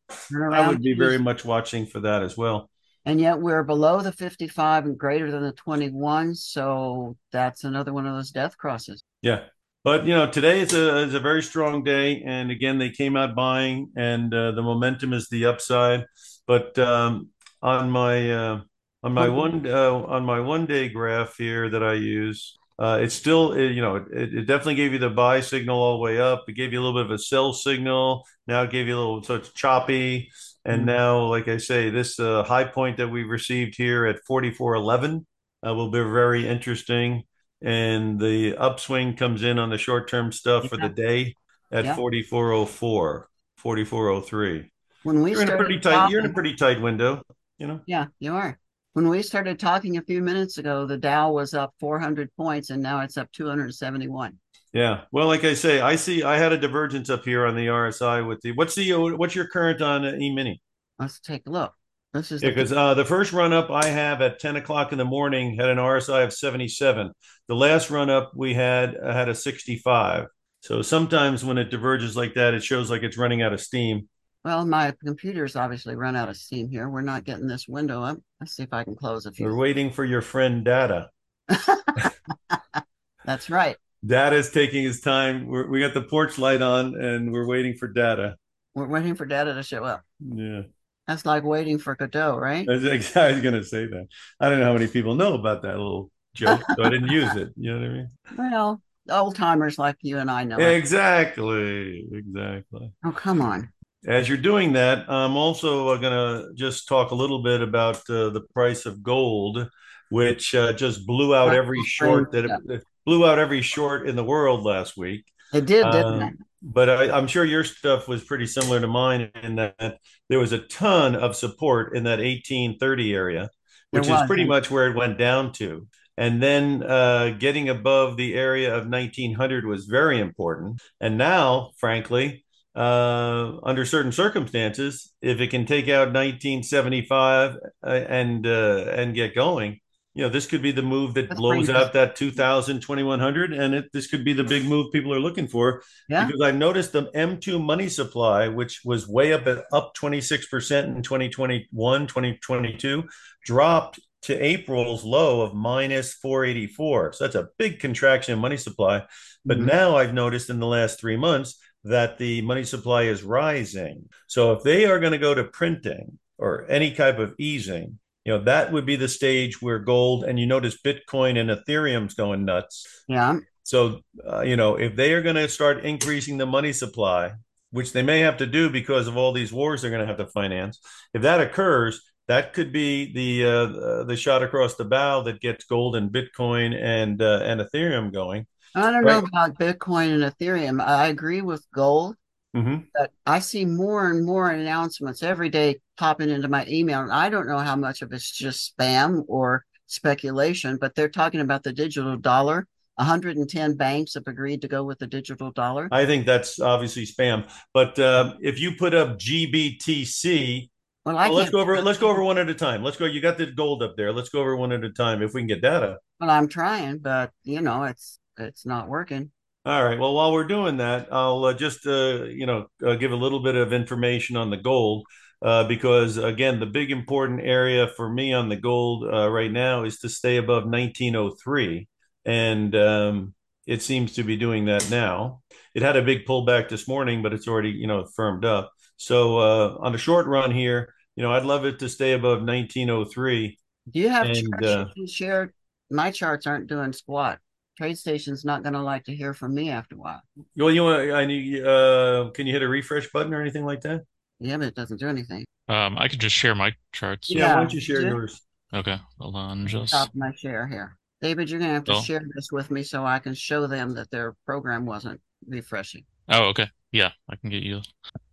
[0.52, 2.68] I would be very much watching for that as well.
[3.04, 8.06] And yet we're below the 55 and greater than the 21, so that's another one
[8.06, 9.02] of those death crosses.
[9.22, 9.44] Yeah.
[9.84, 13.16] But you know, today is a is a very strong day, and again, they came
[13.16, 16.04] out buying, and uh, the momentum is the upside.
[16.46, 17.30] But um,
[17.62, 18.60] on my uh,
[19.02, 23.14] on my one uh, on my one day graph here that I use, uh, it's
[23.14, 26.20] still it, you know it, it definitely gave you the buy signal all the way
[26.20, 26.44] up.
[26.48, 28.24] It gave you a little bit of a sell signal.
[28.48, 30.30] Now it gave you a little so it's choppy,
[30.64, 30.86] and Mhm.
[30.86, 34.74] now like I say, this uh, high point that we received here at forty four
[34.74, 35.26] eleven
[35.66, 37.24] uh, will be very interesting
[37.62, 41.34] and the upswing comes in on the short-term stuff for the day
[41.70, 41.94] at Yeah.
[41.94, 44.70] 4404 4403
[45.02, 47.22] When we you're in a pretty tight you're in a pretty tight window
[47.58, 48.59] you know yeah, you are.
[48.92, 52.82] When we started talking a few minutes ago, the Dow was up 400 points and
[52.82, 54.38] now it's up 271.
[54.72, 57.66] yeah well like i say i see i had a divergence up here on the
[57.66, 60.60] rsi with the what's the what's your current on uh, e-mini
[61.00, 61.72] Let's take a look.
[62.12, 64.98] This is Yeah, because uh, the first run up I have at 10 o'clock in
[64.98, 67.10] the morning had an RSI of 77.
[67.48, 70.26] The last run up we had uh, had a 65.
[70.60, 74.09] So sometimes when it diverges like that, it shows like it's running out of steam.
[74.44, 76.88] Well, my computer's obviously run out of steam here.
[76.88, 78.18] We're not getting this window up.
[78.40, 79.46] Let's see if I can close a few.
[79.46, 81.10] We're waiting for your friend Data.
[83.24, 83.76] That's right.
[84.04, 85.46] Data's taking his time.
[85.46, 88.36] We're, we got the porch light on and we're waiting for Data.
[88.74, 90.04] We're waiting for data to show up.
[90.20, 90.62] Yeah,
[91.06, 92.66] That's like waiting for Godot, right?
[92.68, 94.06] I was, I was going to say that.
[94.38, 97.34] I don't know how many people know about that little joke, so I didn't use
[97.34, 97.50] it.
[97.56, 98.10] You know what I mean?
[98.38, 100.56] Well, old timers like you and I know.
[100.56, 100.76] it.
[100.76, 102.06] Exactly.
[102.12, 102.92] Exactly.
[103.04, 103.70] Oh, come on.
[104.06, 108.30] As you're doing that, I'm also going to just talk a little bit about uh,
[108.30, 109.68] the price of gold,
[110.08, 114.16] which uh, just blew out every short that it, it blew out every short in
[114.16, 115.24] the world last week.
[115.52, 116.34] It did, didn't Um, it?
[116.62, 120.52] but I, I'm sure your stuff was pretty similar to mine in that there was
[120.52, 123.50] a ton of support in that 1830 area,
[123.90, 125.86] which is pretty much where it went down to.
[126.16, 130.80] And then uh, getting above the area of 1900 was very important.
[131.00, 138.46] And now, frankly, uh, under certain circumstances, if it can take out 1975 uh, and
[138.46, 139.80] uh, and get going,
[140.14, 143.74] you know, this could be the move that Let's blows out that 2000, 2100, and
[143.74, 146.26] it, this could be the big move people are looking for Yeah.
[146.26, 151.02] because I noticed the M2 money supply, which was way up at up 26% in
[151.02, 153.04] 2021, 2022,
[153.44, 157.14] dropped to April's low of minus 484.
[157.14, 159.04] So that's a big contraction in money supply.
[159.46, 159.64] But Mhm.
[159.64, 164.08] now I've noticed in the last three months that the money supply is rising.
[164.26, 168.32] So if they are going to go to printing or any type of easing, you
[168.32, 172.44] know, that would be the stage where gold and you notice Bitcoin and Ethereum's going
[172.44, 172.86] nuts.
[173.08, 173.38] Yeah.
[173.62, 177.32] So, uh, you know, if they are going to start increasing the money supply,
[177.70, 180.18] which they may have to do because of all these wars they're going to have
[180.18, 180.80] to finance,
[181.14, 185.64] if that occurs, that could be the uh, the shot across the bow that gets
[185.64, 188.46] gold and Bitcoin and uh, and Ethereum going.
[188.74, 189.20] I don't Right.
[189.22, 190.80] know about Bitcoin and Ethereum.
[190.84, 192.16] I agree with gold,
[192.56, 192.82] Mm-hmm.
[192.94, 197.00] but I see more and more announcements every day popping into my email.
[197.02, 201.40] And I don't know how much of it's just spam or speculation, but they're talking
[201.40, 202.66] about the digital dollar.
[202.96, 205.88] 110 banks have agreed to go with the digital dollar.
[205.90, 207.48] I think that's obviously spam.
[207.72, 210.68] But uh, if you put up GBTC,
[211.06, 212.82] Well, I well, let's go over let's go over one at a time.
[212.84, 213.06] Let's go.
[213.06, 214.12] You got the gold up there.
[214.12, 215.96] Let's go over one at a time if we can get data.
[216.20, 219.30] Well, I'm trying, but you know, it's it's not working.
[219.64, 219.98] All right.
[219.98, 223.42] Well, while we're doing that, I'll uh, just uh, you know uh, give a little
[223.42, 225.06] bit of information on the gold
[225.42, 229.84] uh, because again, the big important area for me on the gold uh, right now
[229.84, 231.88] is to stay above 1903,
[232.24, 233.34] and um,
[233.66, 235.40] it seems to be doing that now.
[235.74, 238.72] It had a big pullback this morning, but it's already you know firmed up.
[238.96, 242.42] So uh, on the short run here, you know, I'd love it to stay above
[242.42, 243.58] 1903.
[243.90, 245.54] Do you have And, charts you can share?
[245.90, 247.38] My charts aren't doing squat.
[247.80, 250.22] TradeStation's not going to like to hear from me after a while.
[250.56, 253.80] Well, you want I need uh, can you hit a refresh button or anything like
[253.82, 254.02] that?
[254.38, 255.44] Yeah, but it doesn't do anything.
[255.68, 257.30] Um, I could just share my charts.
[257.30, 257.54] Yeah.
[257.54, 258.08] why don't you share Yeah.
[258.08, 258.40] yours?
[258.72, 260.96] Okay, hold on, just Stop my share here.
[261.20, 262.00] David, you're going to have to Oh.
[262.02, 266.04] share this with me so I can show them that their program wasn't refreshing.
[266.28, 267.82] oh, okay, yeah, I can get you.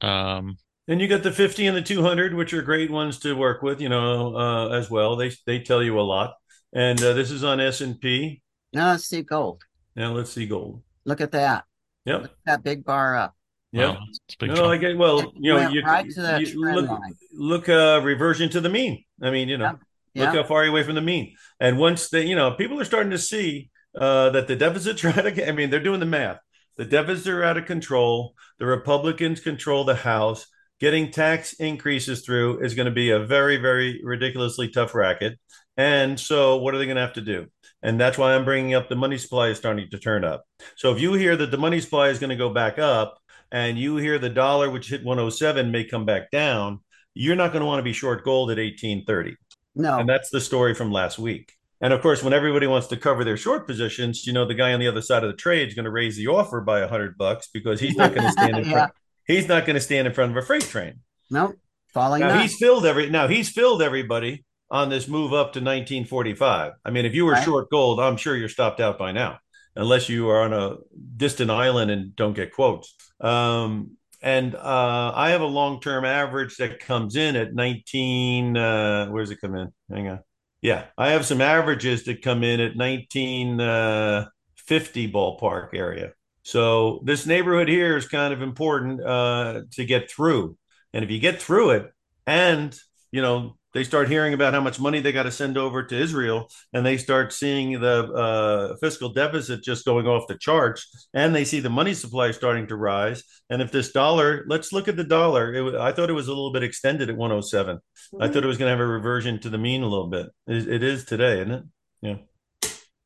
[0.02, 3.62] Um, And you got the 50 and the 200, which are great ones to work
[3.62, 5.16] with, you know, uh, as well.
[5.18, 6.36] They they tell you a lot.
[6.74, 8.42] And uh, this is on S&P.
[8.74, 9.64] Now let's see gold.
[9.96, 10.84] Now let's see gold.
[11.06, 11.66] Look at that.
[12.06, 12.22] Yep.
[12.24, 13.36] Look at that big bar up.
[13.72, 13.96] Yep.
[13.96, 14.68] well, it's big No, chunk.
[14.74, 17.16] I get well, you know, you, right to that you trend look line.
[17.34, 19.04] look uh reversion to the mean.
[19.22, 19.78] I mean, you know,
[20.14, 20.26] Yeah.
[20.26, 21.36] look how far away from the mean.
[21.60, 25.10] And once they, you know, people are starting to see uh that the deficits are
[25.18, 26.40] out of I mean, they're doing the math.
[26.78, 28.34] The deficits are out of control.
[28.60, 30.46] The Republicans control the House.
[30.80, 35.40] Getting tax increases through is going to be a very, very ridiculously tough racket.
[35.76, 37.48] And so, what are they going to have to do?
[37.88, 40.44] And that's why I'm bringing up the money supply is starting to turn up.
[40.76, 43.18] So, if you hear that the money supply is going to go back up,
[43.50, 46.82] and you hear the dollar, which hit 107, may come back down,
[47.14, 49.38] you're not going to want to be short gold at 1830.
[49.76, 50.00] No.
[50.00, 51.54] And that's the story from last week.
[51.80, 54.74] And of course, when everybody wants to cover their short positions, you know, the guy
[54.74, 56.90] on the other side of the trade is going to raise the offer by a
[56.90, 58.72] hundred bucks because he's not going to stand in Yeah.
[58.72, 58.94] front.
[59.28, 61.00] He's not going to stand in front of a freight train.
[61.30, 61.56] Nope.
[61.94, 63.10] Falling Now he's filled every.
[63.10, 66.74] Now he's filled everybody on this move up to 1945.
[66.84, 67.44] I mean, if you were Right.
[67.44, 69.40] short gold, I'm sure you're stopped out by now,
[69.76, 70.78] unless you are on a
[71.16, 72.94] distant island and don't get quotes.
[73.22, 78.58] Um, and uh, I have a long-term average that comes in at 19.
[78.58, 79.72] Uh, where's it come in?
[79.92, 80.20] Hang on.
[80.62, 86.14] Yeah, I have some averages that come in at 1950 ballpark area.
[86.44, 90.58] So this neighborhood here is kind of important uh, to get through.
[90.94, 91.92] And if you get through it,
[92.26, 92.78] and
[93.12, 95.96] you know they start hearing about how much money they got to send over to
[95.96, 101.36] Israel, and they start seeing the uh, fiscal deficit just going off the charts, and
[101.36, 103.22] they see the money supply starting to rise.
[103.52, 105.54] And if this dollar, let's look at the dollar.
[105.54, 107.76] It, I thought it was a little bit extended at 107.
[107.76, 108.24] Mm-hmm.
[108.24, 110.26] I thought it was going to have a reversion to the mean a little bit.
[110.48, 111.64] it, it is today, isn't it?
[112.02, 112.16] Yeah.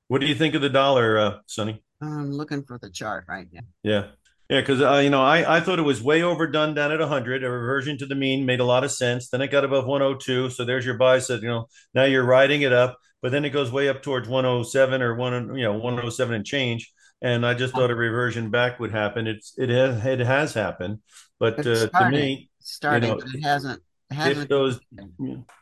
[0.08, 1.84] What do you think of the dollar, uh, Sunny?
[2.02, 3.62] I'm looking for the chart right now.
[3.84, 4.08] Yeah.
[4.52, 7.42] Yeah, because uh, you know, I, I thought it was way overdone down at 100.
[7.42, 9.30] A reversion to the mean made a lot of sense.
[9.30, 11.20] Then it got above 102, so there's your buy.
[11.20, 14.28] Said you know now you're riding it up, but then it goes way up towards
[14.28, 16.92] 107 or one you know 107 and change.
[17.22, 19.26] And I just thought a reversion back would happen.
[19.26, 21.00] It's it has it has happened,
[21.40, 23.82] but uh, to me, starting, you know, it hasn't.
[24.10, 24.50] It hasn't.
[24.50, 24.82] Those,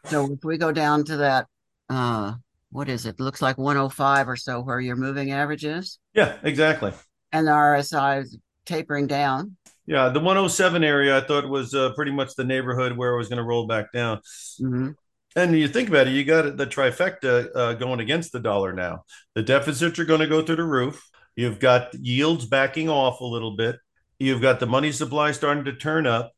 [0.06, 1.46] So if we go down to that,
[1.90, 2.34] uh,
[2.72, 3.20] what is it?
[3.20, 6.00] Looks like 105 or so, where your moving average is.
[6.16, 6.92] Yeah, exactly.
[7.32, 8.36] And the RSI is
[8.70, 9.58] tapering down.
[9.86, 13.28] Yeah, the 107 area I thought was uh, pretty much the neighborhood where it was
[13.28, 14.18] going to roll back down.
[14.62, 14.92] Mm-hmm.
[15.36, 19.04] And you think about it, you got the trifecta uh, going against the dollar now.
[19.34, 21.04] The deficits are going to go through the roof.
[21.36, 23.78] You've got yields backing off a little bit.
[24.20, 26.34] You've got the money supply starting to turn up.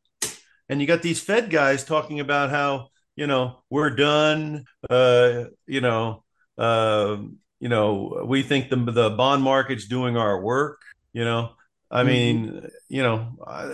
[0.69, 4.65] And you got these Fed guys talking about how, you know, we're done.
[4.89, 6.23] Uh, you know,
[6.57, 7.17] uh,
[7.59, 10.79] you know, we think the the bond market's doing our work.
[11.11, 11.51] You know,
[11.91, 12.07] I mm-hmm.
[12.07, 12.67] mean, mm-hmm.
[12.89, 13.27] you know,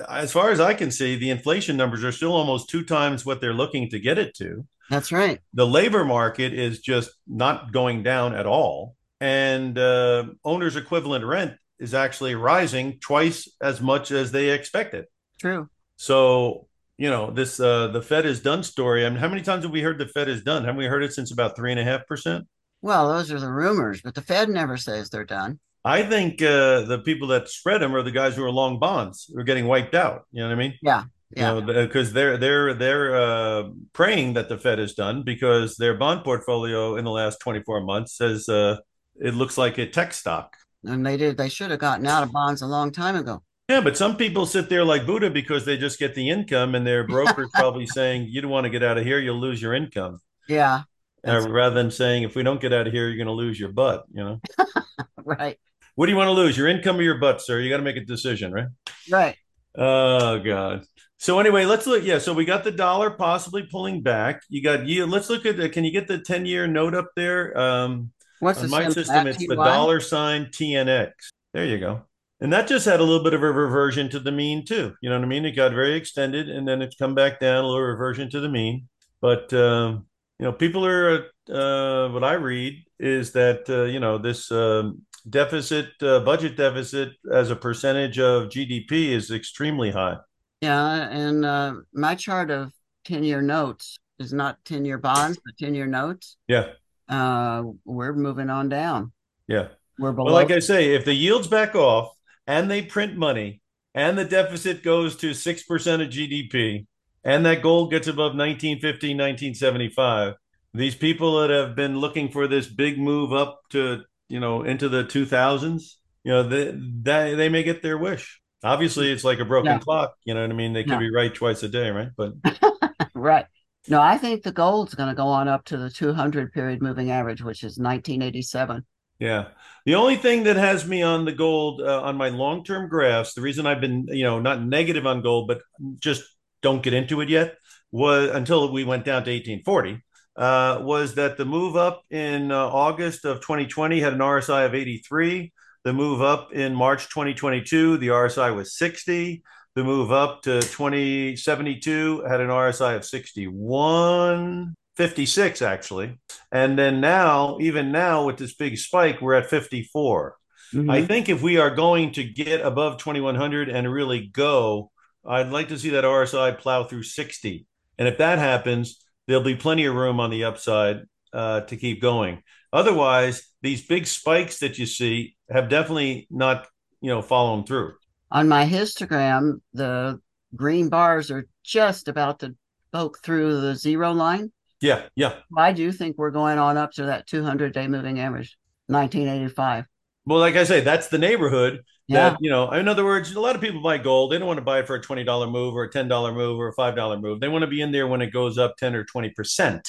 [0.10, 3.40] as far as I can see, the inflation numbers are still almost two times what
[3.40, 4.66] they're looking to get it to.
[4.90, 5.40] That's right.
[5.54, 8.96] The labor market is just not going down at all.
[9.20, 15.06] And uh, owner's equivalent rent is actually rising twice as much as they expected.
[15.40, 15.70] True.
[15.98, 19.06] So, you know, this, uh, the Fed is done story.
[19.06, 20.64] I mean, how many times have we heard the Fed is done?
[20.64, 22.48] Haven't we heard it since about three and a half percent?
[22.82, 25.60] Well, those are the rumors, but the Fed never says they're done.
[25.88, 29.32] I think uh, the people that spread them are the guys who are long bonds
[29.32, 30.26] who are getting wiped out.
[30.34, 30.74] You know what I mean?
[30.82, 31.06] Yeah.
[31.32, 31.56] Yeah.
[31.56, 35.96] You know, because they're they're they're uh, praying that the Fed is done because their
[35.96, 38.78] bond portfolio in the last 24 months says uh,
[39.16, 40.58] it looks like a tech stock.
[40.84, 41.38] And they did.
[41.38, 43.44] They should have gotten out of bonds a long time ago.
[43.70, 46.86] Yeah, but some people sit there like Buddha because they just get the income, and
[46.86, 49.74] their broker's probably saying, "You don't want to get out of here; you'll lose your
[49.74, 50.84] income." Yeah.
[51.26, 53.60] Uh, rather than saying, "If we don't get out of here, you're going to lose
[53.60, 54.40] your butt," you know.
[55.26, 55.58] right.
[55.98, 57.60] What do you want to lose, your income or your butt, sir?
[57.60, 58.68] You got to make a decision, right?
[59.10, 59.36] Right.
[59.76, 60.86] Oh God.
[61.18, 62.04] So anyway, let's look.
[62.04, 64.44] Yeah, so we got the dollar possibly pulling back.
[64.48, 65.08] You got you.
[65.08, 65.58] Let's look at.
[65.58, 67.58] The, can you get the ten-year note up there?
[67.58, 69.26] Um, What's the my system?
[69.26, 71.14] It's the dollar sign TNX.
[71.56, 72.04] There you go.
[72.42, 74.94] And that just had a little bit of a reversion to the mean too.
[75.02, 75.46] You know what I mean?
[75.46, 78.50] It got very extended, and then it's come back down a little reversion to the
[78.50, 78.88] mean.
[79.20, 80.06] But um,
[80.38, 81.26] you know, people are.
[81.50, 87.14] Uh, what I read is that uh, you know this um, deficit, uh, budget deficit
[87.32, 90.18] as a percentage of GDP is extremely high.
[90.62, 92.72] Yeah, and uh, my chart of
[93.06, 96.38] ten-year notes is not ten-year bonds, but ten-year notes.
[96.48, 96.70] Yeah,
[97.10, 99.12] uh, we're moving on down.
[99.48, 100.26] Yeah, we're below.
[100.26, 102.12] Well, like I say, if the yields back off
[102.48, 103.62] and they print money,
[103.94, 106.88] and the deficit goes to six percent of GDP,
[107.24, 110.34] and that gold gets above 1950, 1975,
[110.74, 114.90] these people that have been looking for this big move up to you know into
[114.90, 118.42] the 2000s you know they, they, they may get their wish.
[118.64, 119.80] Obviously it's like a broken yeah.
[119.80, 120.74] clock you know what i mean?
[120.74, 121.00] They could yeah.
[121.00, 122.10] be right twice a day right?
[122.16, 122.34] But
[123.14, 123.46] right.
[123.88, 127.12] No i think the gold's going to go on up to the 200 period moving
[127.12, 128.86] average which is 1987
[129.20, 129.48] yeah.
[129.86, 133.42] The only thing that has me on the gold uh, on my long-term graphs the
[133.42, 135.62] reason i've been you know not negative on gold but
[136.00, 136.24] just
[136.62, 137.56] don't get into it yet
[137.92, 140.04] was until we went down to 1840
[140.38, 144.76] uh, was that the move up in uh, August of 2020 had an RSI of
[144.76, 145.52] 83.
[145.84, 149.42] The move up in March 2022, the RSI was 60.
[149.76, 156.20] The move up to 2072 had an RSI of 61, 56 actually.
[156.52, 160.36] And then now, even now with this big spike, we're at 54.
[160.74, 160.90] Mm-hmm.
[160.90, 164.92] I think if we are going to get above 2100 and really go,
[165.26, 167.66] I'd like to see that RSI plow through 60.
[167.98, 171.02] And if that happens, there'll be plenty of room on the upside
[171.34, 172.42] uh, to keep going.
[172.74, 176.68] Otherwise, these big spikes that you see have definitely not,
[177.02, 177.94] you know, fallen through.
[178.32, 180.20] On my histogram, the
[180.56, 182.56] green bars are just about to
[182.92, 184.52] poke through the zero line.
[184.82, 185.36] Yeah, yeah.
[185.58, 188.58] I do think we're going on up to that 200 day moving average,
[188.88, 189.86] 1985.
[190.26, 192.30] Well, like I say, that's the neighborhood yeah.
[192.30, 194.32] that, you know, in other words, a lot of people buy gold.
[194.32, 196.70] They don't want to buy it for a $20 move or a $10 move or
[196.70, 197.40] a $5 move.
[197.40, 199.82] They want to be in there when it goes up 10 or 20%.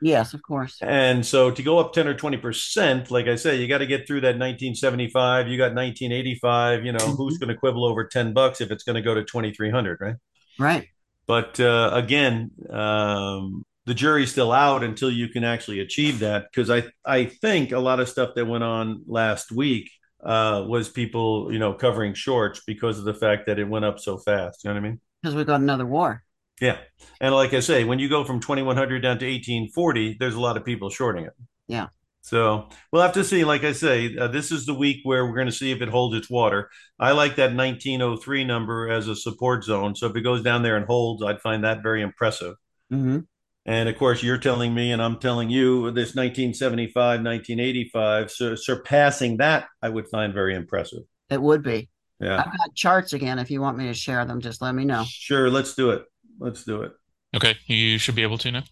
[0.00, 0.76] Yes, of course.
[0.82, 4.06] And so to go up 10 or 20%, like I say, you got to get
[4.06, 7.12] through that 1975, you got 1985, you know, mm-hmm.
[7.12, 10.16] who's going to quibble over 10 bucks if it's going to go to 2300, right?
[10.58, 10.88] Right.
[11.26, 16.46] But uh, again, um, the jury's still out until you can actually achieve that.
[16.50, 19.90] Because I I think a lot of stuff that went on last week
[20.24, 23.98] uh, was people you know covering shorts because of the fact that it went up
[23.98, 24.64] so fast.
[24.64, 25.00] You know what I mean?
[25.22, 26.22] Because we got another war.
[26.60, 26.78] Yeah,
[27.20, 30.56] and like I say, when you go from 2100 down to 1840, there's a lot
[30.56, 31.32] of people shorting it.
[31.66, 31.88] Yeah.
[32.24, 33.44] So we'll have to see.
[33.44, 35.90] Like I say, uh, this is the week where we're going to see if it
[35.90, 36.70] holds its water.
[36.98, 39.94] I like that 1903 number as a support zone.
[39.94, 42.54] So if it goes down there and holds, I'd find that very impressive.
[42.90, 43.20] Mm-hmm.
[43.66, 49.38] And of course, you're telling me, and I'm telling you, this 1975, 1985, so surpassing
[49.38, 51.04] that, I would find very impressive.
[51.30, 51.88] It would be.
[52.20, 52.38] Yeah.
[52.40, 53.38] I've got charts again.
[53.38, 55.04] If you want me to share them, just let me know.
[55.08, 55.50] Sure.
[55.50, 56.04] Let's do it.
[56.38, 56.92] Let's do it.
[57.34, 58.64] Okay, you should be able to now.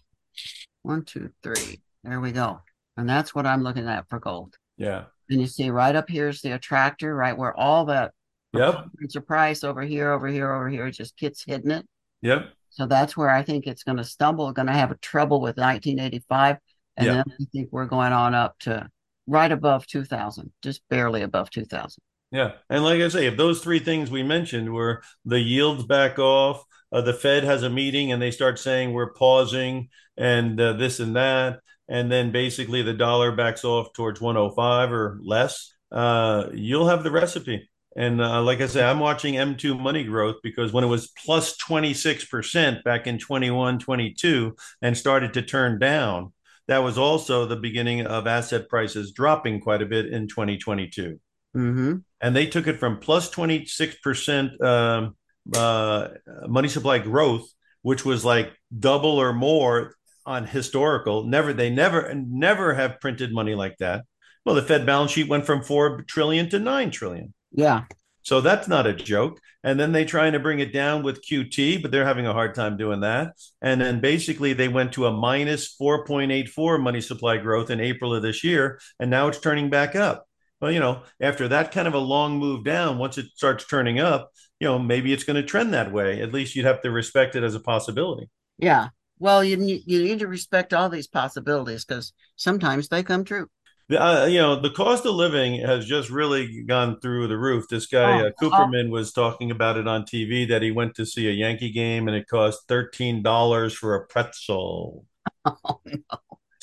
[0.83, 1.81] One, two, three.
[2.03, 2.61] There we go.
[2.95, 4.55] And that's what I'm looking at for gold.
[4.77, 5.05] Yeah.
[5.29, 8.11] And you see right up here is the attractor, right where all that
[8.53, 8.85] Yep.
[8.99, 11.87] it's a price over here, over here, over here, it just gets hitting it.
[12.21, 12.49] Yep.
[12.73, 15.57] So that's where I think it's going to stumble, going to have a trouble with
[15.57, 16.57] 1985.
[16.97, 17.13] And Yeah.
[17.13, 18.89] then I think we're going on up to
[19.27, 22.01] right above 2000, just barely above 2000.
[22.31, 22.53] Yeah.
[22.69, 26.63] And like I say, if those three things we mentioned were the yields back off,
[26.91, 30.99] uh, the Fed has a meeting and they start saying we're pausing and uh, this
[30.99, 36.87] and that, and then basically the dollar backs off towards 105 or less, uh, you'll
[36.87, 37.69] have the recipe.
[37.95, 41.55] And uh, like I say, I'm watching M2 money growth because when it was plus
[41.57, 46.33] 26% back in 21, 22 and started to turn down,
[46.67, 51.19] that was also the beginning of asset prices dropping quite a bit in 2022
[51.55, 51.97] Mm-hmm.
[52.19, 55.15] and they took it from plus 26% um,
[55.55, 56.07] uh,
[56.47, 57.47] money supply growth,
[57.83, 59.93] which was like double or more
[60.25, 61.25] on historical.
[61.25, 64.05] Never, they never, never have printed money like that.
[64.45, 67.35] Well, the Fed balance sheet went from 4 trillion to 9 trillion.
[67.53, 67.83] Yeah.
[68.23, 69.39] So that's not a joke.
[69.63, 72.55] And then they trying to bring it down with QT, but they're having a hard
[72.55, 73.33] time doing that.
[73.61, 78.23] And then basically they went to a minus 4.84 money supply growth in April of
[78.23, 80.25] this year, and now it's turning back up.
[80.59, 83.99] Well, you know, after that kind of a long move down, once it starts turning
[83.99, 86.21] up, you know, maybe it's going to trend that way.
[86.21, 88.29] At least you'd have to respect it as a possibility.
[88.57, 88.89] Yeah.
[89.19, 93.47] Well, you you need to respect all these possibilities because sometimes they come true.
[93.91, 97.65] Uh, you know, the cost of living has just really gone through the roof.
[97.69, 101.05] This guy, Oh, uh, Cooperman, was talking about it on TV that he went to
[101.05, 105.05] see a Yankee game and it cost $13 for a pretzel,
[105.45, 105.81] Oh,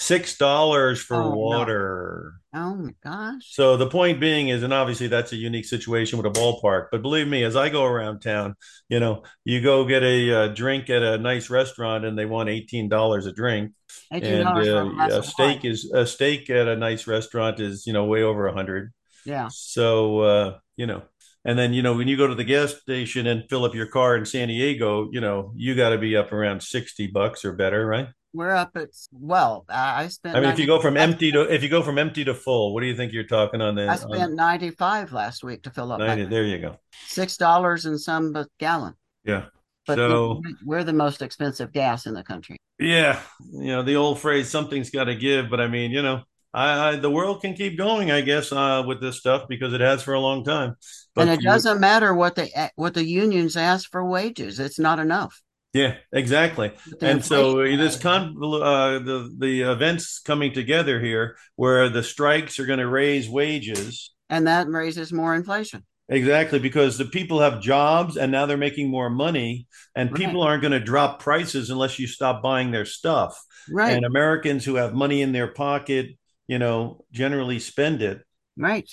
[0.01, 1.65] $6 for Oh, no.
[1.67, 2.35] water.
[2.55, 3.45] oh my gosh.
[3.55, 7.03] So the point being is, and obviously that's a unique situation with a ballpark, but
[7.03, 8.55] believe me, as I go around town,
[8.89, 12.49] you know, you go get a, uh drink at a nice restaurant and they want
[12.49, 13.73] $18 a drink.
[14.11, 15.65] $18 And uh, a a steak wine.
[15.65, 18.93] is a steak at a nice restaurant is, you know, way over a hundred.
[19.25, 19.51] Yeah.
[19.51, 21.03] So, uh, you know,
[21.45, 23.87] and then, you know, when you go to the gas station and fill up your
[23.87, 27.53] car in San Diego, you know, you got to be up around 60 bucks or
[27.53, 28.09] better, right?
[28.33, 31.53] We're up at, well, I I spent, I mean, if you go from empty to,
[31.53, 33.83] if you go from empty to full, what do you think you're talking on the,
[33.87, 36.27] I on spent 95 last week to fill up 90?
[36.27, 36.77] There you go.
[37.09, 38.95] $6 and some a gallon.
[39.25, 39.47] Yeah.
[39.87, 42.57] But So- we're the most expensive gas in the country.
[42.79, 43.21] Yeah.
[43.53, 45.51] You know, the old phrase, something's got to give.
[45.51, 46.23] But I mean, you know,
[46.55, 49.81] I, I the world can keep going, I guess, uh, with this stuff because it
[49.81, 50.77] has for a long time.
[51.15, 54.61] But and it you- doesn't matter what the what the unions ask for wages.
[54.61, 55.41] It's not enough.
[55.73, 56.73] Yeah, exactly.
[57.01, 62.67] And so this con uh, the the events coming together here, where the strikes are
[62.67, 64.13] going to raise wages.
[64.29, 65.85] and that raises more inflation.
[66.09, 70.19] Exactly, because the people have jobs and now they're making more money, and Right.
[70.21, 73.41] people aren't going to drop prices unless you stop buying their stuff.
[73.71, 73.93] Right.
[73.97, 76.07] And Americans who have money in their pocket,
[76.49, 78.23] you know, generally spend it.
[78.57, 78.91] right.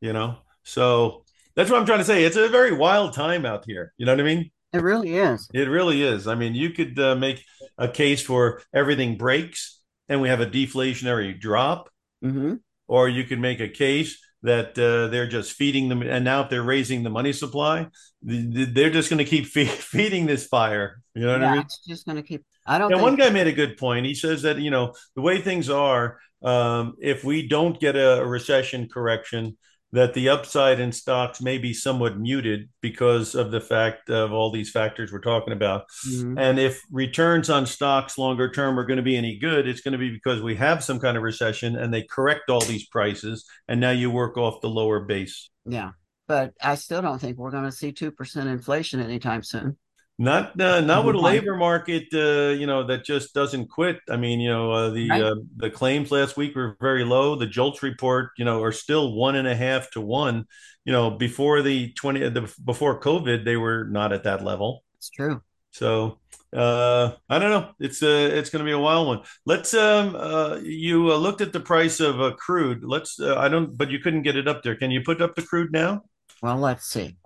[0.00, 2.24] You know, so that's what I'm trying to say.
[2.24, 3.92] It's a very wild time out here.
[3.96, 4.50] You know what I mean?
[4.72, 5.48] It really is.
[5.54, 6.26] It really is.
[6.26, 7.42] I mean, you could uh, make
[7.78, 11.90] a case for everything breaks and we have a deflationary drop,
[12.22, 12.54] hmm
[12.90, 16.00] or you could make a case that uh, they're just feeding them.
[16.00, 17.88] And now, if they're raising the money supply,
[18.26, 21.02] th- th- they're just going to keep fe- feeding this fire.
[21.14, 21.62] You know what I mean?
[21.62, 22.44] it's just going to keep.
[22.66, 22.90] I don't.
[22.92, 24.06] And think, one guy made a good point.
[24.06, 28.24] He says that, you know, the way things are, um, if we don't get a
[28.24, 29.58] recession correction,
[29.92, 34.50] that the upside in stocks may be somewhat muted because of the fact of all
[34.50, 35.84] these factors we're talking about.
[36.06, 36.38] Mhm.
[36.38, 39.92] And if returns on stocks longer term are going to be any good, it's going
[39.92, 43.46] to be because we have some kind of recession and they correct all these prices.
[43.66, 45.48] And now you work off the lower base.
[45.64, 45.92] Yeah,
[46.26, 49.78] but I still don't think we're going to see two percent inflation anytime soon.
[50.20, 54.00] Not uh, not with a labor market, uh, you know, that just doesn't quit.
[54.10, 55.22] I mean, you know, uh, the Right.
[55.22, 57.36] uh, the claims last week were very low.
[57.36, 60.46] The JOLTS report, you know, are still one and a half to one.
[60.84, 64.82] You know, before the twenty, the, before COVID, they were not at that level.
[64.96, 65.40] It's true.
[65.70, 66.18] So
[66.52, 67.70] uh, I don't know.
[67.78, 69.20] It's uh, it's going to be a wild one.
[69.46, 72.82] Let's um uh, you uh, looked at the price of uh, crude.
[72.82, 74.74] Let's uh, I don't, but you couldn't get it up there.
[74.74, 76.02] Can you put up the crude now?
[76.42, 77.16] Well, let's see.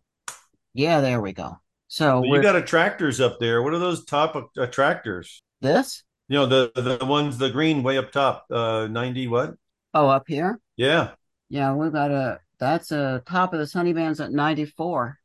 [0.74, 1.61] Yeah, there we go.
[1.93, 3.62] So Well, you got attractors up there.
[3.62, 5.43] What are those top attractors?
[5.61, 6.03] this.
[6.26, 8.47] You know the the ones the green way up top.
[8.51, 9.57] Uh, ninety what?
[9.93, 10.59] Oh, up here.
[10.78, 11.11] Yeah.
[11.51, 15.18] Yeah, we've got a that's a top of the sunny bands at 94.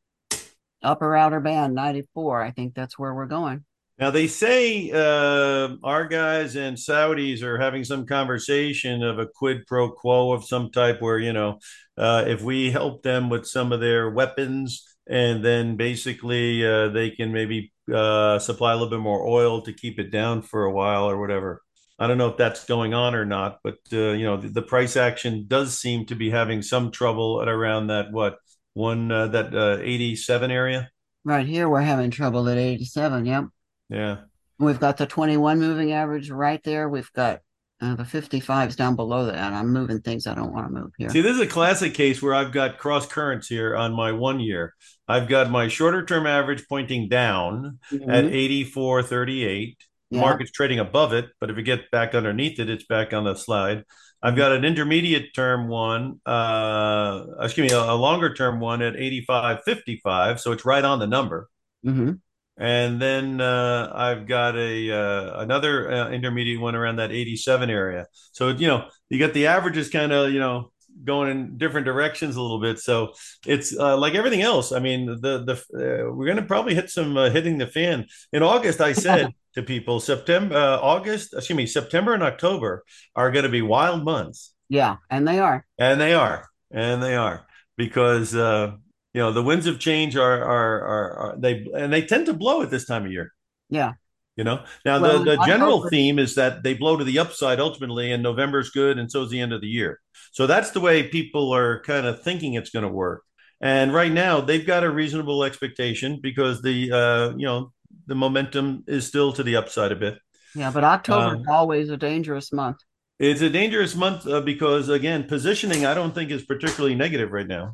[0.84, 2.42] Upper outer band 94.
[2.42, 3.64] I think that's where we're going.
[3.98, 9.66] Now they say uh, our guys and Saudis are having some conversation of a quid
[9.68, 11.60] pro quo of some type, where you know,
[11.98, 17.10] uh, if we help them with some of their weapons, and then basically uh, they
[17.10, 20.72] can maybe uh, supply a little bit more oil to keep it down for a
[20.72, 21.62] while or whatever.
[22.00, 24.62] I don't know if that's going on or not, but uh, you know, the, the
[24.62, 28.38] price action does seem to be having some trouble at around that what
[28.74, 30.90] one uh, that uh, 87 area.
[31.24, 33.26] Right here we're having trouble at 87.
[33.26, 33.46] Yep.
[33.90, 34.18] Yeah.
[34.60, 36.90] We've got the 21 moving average right there.
[36.90, 37.42] We've got
[37.80, 39.36] uh, the 55s down below that.
[39.36, 41.10] And I'm moving things I don't want to move here.
[41.10, 44.40] See, this is a classic case where I've got cross currents here on my one
[44.40, 44.74] year.
[45.08, 48.34] I've got my shorter term average pointing down at Mhm.
[48.34, 49.78] 84.38.
[50.12, 50.22] The Yeah.
[50.22, 53.36] market's trading above it, but if you get back underneath it, it's back on the
[53.36, 53.84] slide.
[54.24, 58.96] I've got an intermediate term one, uh, excuse me, a, a longer term one at
[58.96, 60.40] 85.55.
[60.40, 61.50] So it's right on the number.
[61.86, 62.20] Mhm.
[62.60, 68.08] And then uh, I've got a uh, another uh, intermediate one around that 87 area.
[68.32, 70.72] So you know, you got the averages kind of you know
[71.04, 72.80] going in different directions a little bit.
[72.80, 73.14] So
[73.46, 74.72] it's uh, like everything else.
[74.72, 78.06] I mean, the the uh, we're going to probably hit some uh, hitting the fan
[78.34, 78.82] in August.
[78.82, 82.84] I said to people, September, uh, August, excuse me, September and October
[83.16, 84.98] are going to be wild months, Yeah.
[85.10, 85.66] And they are.
[85.78, 87.46] and they are, and they are
[87.78, 88.36] because.
[88.36, 88.74] Uh,
[89.14, 92.34] you know the winds of change are, are are are they and they tend to
[92.34, 93.34] blow at this time of year.
[93.68, 93.94] Yeah.
[94.38, 97.18] You know, now Well, the, the general October- theme is that they blow to the
[97.20, 100.00] upside ultimately, and November's good, and so is the end of the year.
[100.32, 103.24] So that's the way people are kind of thinking it's going to work.
[103.60, 107.72] And right now, they've got a reasonable expectation because the uh, you know
[108.06, 110.20] the momentum is still to the upside a bit.
[110.56, 110.72] Yeah.
[110.72, 112.78] But October Um, is always a dangerous month.
[113.20, 117.48] It's a dangerous month uh, because again, positioning I don't think is particularly negative right
[117.48, 117.74] now.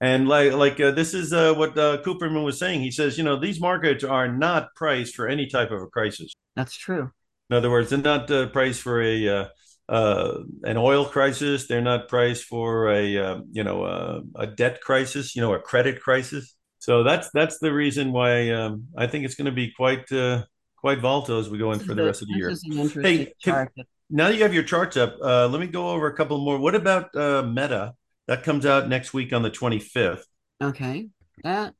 [0.00, 2.80] And like like uh, this is uh, what uh, Cooperman was saying.
[2.82, 6.34] He says, you know, these markets are not priced for any type of a crisis.
[6.54, 7.10] That's true.
[7.48, 9.48] In other words, they're not uh, priced for a uh,
[9.88, 11.66] uh, an oil crisis.
[11.66, 15.34] They're not priced for a uh, you know uh, a debt crisis.
[15.34, 16.54] You know, a credit crisis.
[16.78, 20.44] So that's that's the reason why um, I think it's going to be quite uh,
[20.76, 22.50] quite volatile as we go in for the rest of the year.
[22.50, 23.72] This is an interesting Hey, can- chart.
[23.76, 25.16] that- Now you have your charts up.
[25.20, 26.58] Uh, let me go over a couple more.
[26.58, 27.94] What about uh, Meta?
[28.26, 30.22] That comes out next week on the 25th.
[30.62, 31.08] Okay.
[31.44, 31.74] That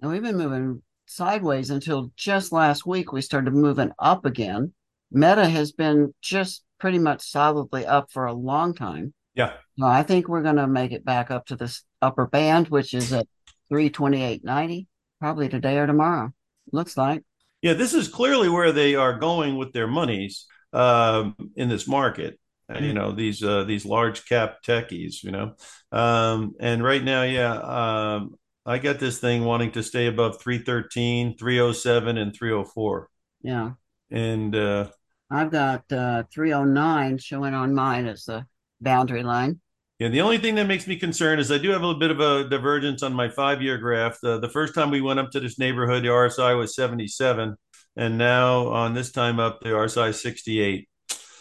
[0.00, 4.72] and we've been moving sideways until just last week we started moving up again.
[5.10, 9.14] Meta has been just pretty much solidly up for a long time.
[9.34, 9.54] Yeah.
[9.76, 12.94] No, I think we're going to make it back up to this upper band, which
[12.94, 13.26] is at
[13.70, 14.86] 328.90,
[15.20, 16.32] probably today or tomorrow.
[16.72, 17.22] Looks like.
[17.62, 22.38] Yeah, this is clearly where they are going with their monies um, in this market.
[22.72, 25.22] Uh, you know these uh, these large cap techies.
[25.22, 25.54] You know,
[25.92, 28.34] um, and right now, yeah, um,
[28.66, 33.08] I got this thing wanting to stay above 313, 307, and 304.
[33.42, 33.70] Yeah.
[34.10, 34.88] And uh,
[35.30, 38.44] I've got uh, 309 showing on mine as the
[38.80, 39.60] boundary line.
[39.98, 42.10] Yeah, the only thing that makes me concerned is I do have a little bit
[42.10, 44.18] of a divergence on my five year graph.
[44.20, 47.56] The, the first time we went up to this neighborhood, the RSI was 77.
[47.96, 50.88] And now on this time up, the RSI is 68.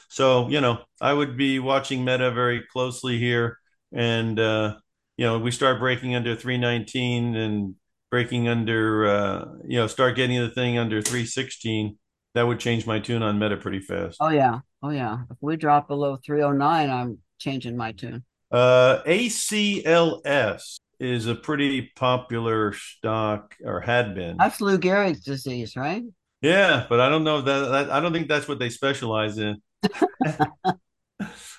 [0.10, 3.58] So, you know, I would be watching Meta very closely here.
[3.94, 4.76] And, uh,
[5.18, 7.76] you know, we start breaking under 319 and
[8.12, 11.98] breaking under, uh, you know, start getting the thing under 316.
[12.34, 14.18] That would change my tune on Meta pretty fast.
[14.20, 14.60] Oh, yeah.
[14.84, 15.20] Oh, yeah.
[15.32, 18.24] If we drop below 309, I'm changing my tune.
[18.52, 24.38] Uh, ACLS is a pretty popular stock or had been.
[24.38, 26.04] That's Lou Gehrig's disease, right?
[26.42, 29.62] Yeah, but I don't know that, that I don't think that's what they specialize in.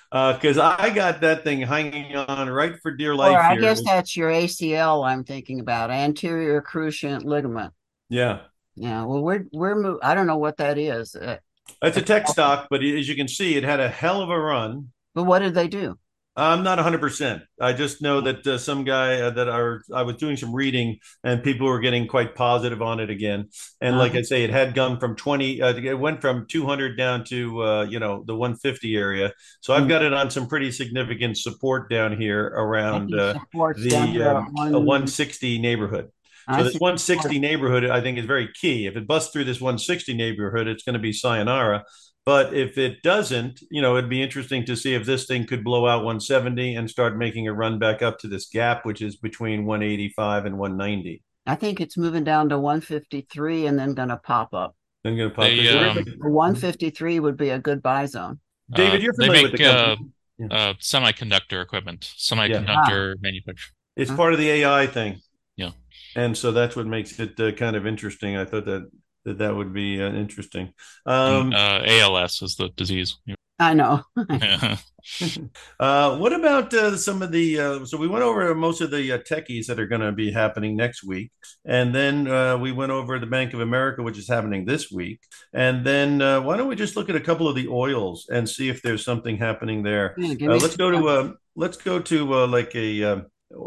[0.09, 3.61] Because I got that thing hanging on right for dear life Or I here.
[3.61, 7.73] guess that's your ACL I'm thinking about, anterior cruciate ligament.
[8.09, 8.39] yeah,
[8.75, 11.37] Yeah, well, we're we're mo- I don't know what that is, uh,
[11.81, 14.39] it's a tech stock, but as you can see, it had a hell of a
[14.39, 14.91] run.
[15.13, 15.97] but what did they do?
[16.37, 17.41] I'm not 100%.
[17.59, 20.99] I just know that uh, some guy uh, that are, I was doing some reading
[21.23, 23.49] and people were getting quite positive on it again.
[23.81, 24.19] And like Uh-huh.
[24.19, 27.83] I say, it had gone from 20, uh, it went from 200 down to, uh,
[27.89, 29.33] you know, the 150 area.
[29.61, 29.89] So I've Mhm.
[29.89, 33.33] got it on some pretty significant support down here around uh,
[33.73, 36.09] the here um, one- 160 neighborhood.
[36.49, 38.85] So this 160 neighborhood, I think, is very key.
[38.85, 41.83] If it busts through this 160 neighborhood, it's going to be sayonara.
[42.27, 45.63] But if it doesn't, you know, it'd be interesting to see if this thing could
[45.63, 49.15] blow out 170 and start making a run back up to this gap, which is
[49.15, 51.23] between 185 and 190.
[51.45, 54.75] I think it's moving down to 153 and then going to pop up.
[55.05, 55.45] Then going to pop.
[55.45, 55.95] They, up.
[55.95, 58.41] um, 153 would be a good buy zone.
[58.73, 60.11] David, Uh, you're they familiar make with the company.
[60.51, 63.73] uh, uh, semiconductor equipment, semiconductor manufacturer.
[63.95, 65.21] It's part of the AI thing.
[65.55, 65.71] Yeah.
[66.17, 68.35] And so that's what makes it uh, kind of interesting.
[68.35, 68.91] I thought that
[69.27, 70.73] that, that would be uh, interesting.
[71.05, 73.17] Um, uh, ALS is the disease.
[73.59, 74.03] I know.
[75.79, 77.59] uh, what about uh, some of the?
[77.59, 80.31] Uh, so we went over most of the uh, techies that are going to be
[80.31, 81.31] happening next week,
[81.65, 85.21] and then uh, we went over the Bank of America, which is happening this week,
[85.53, 88.47] and then uh, why don't we just look at a couple of the oils and
[88.47, 90.15] see if there's something happening there?
[90.17, 93.03] Yeah, give Uh, me let's go to uh, let's go to uh, like a.
[93.03, 93.21] Uh,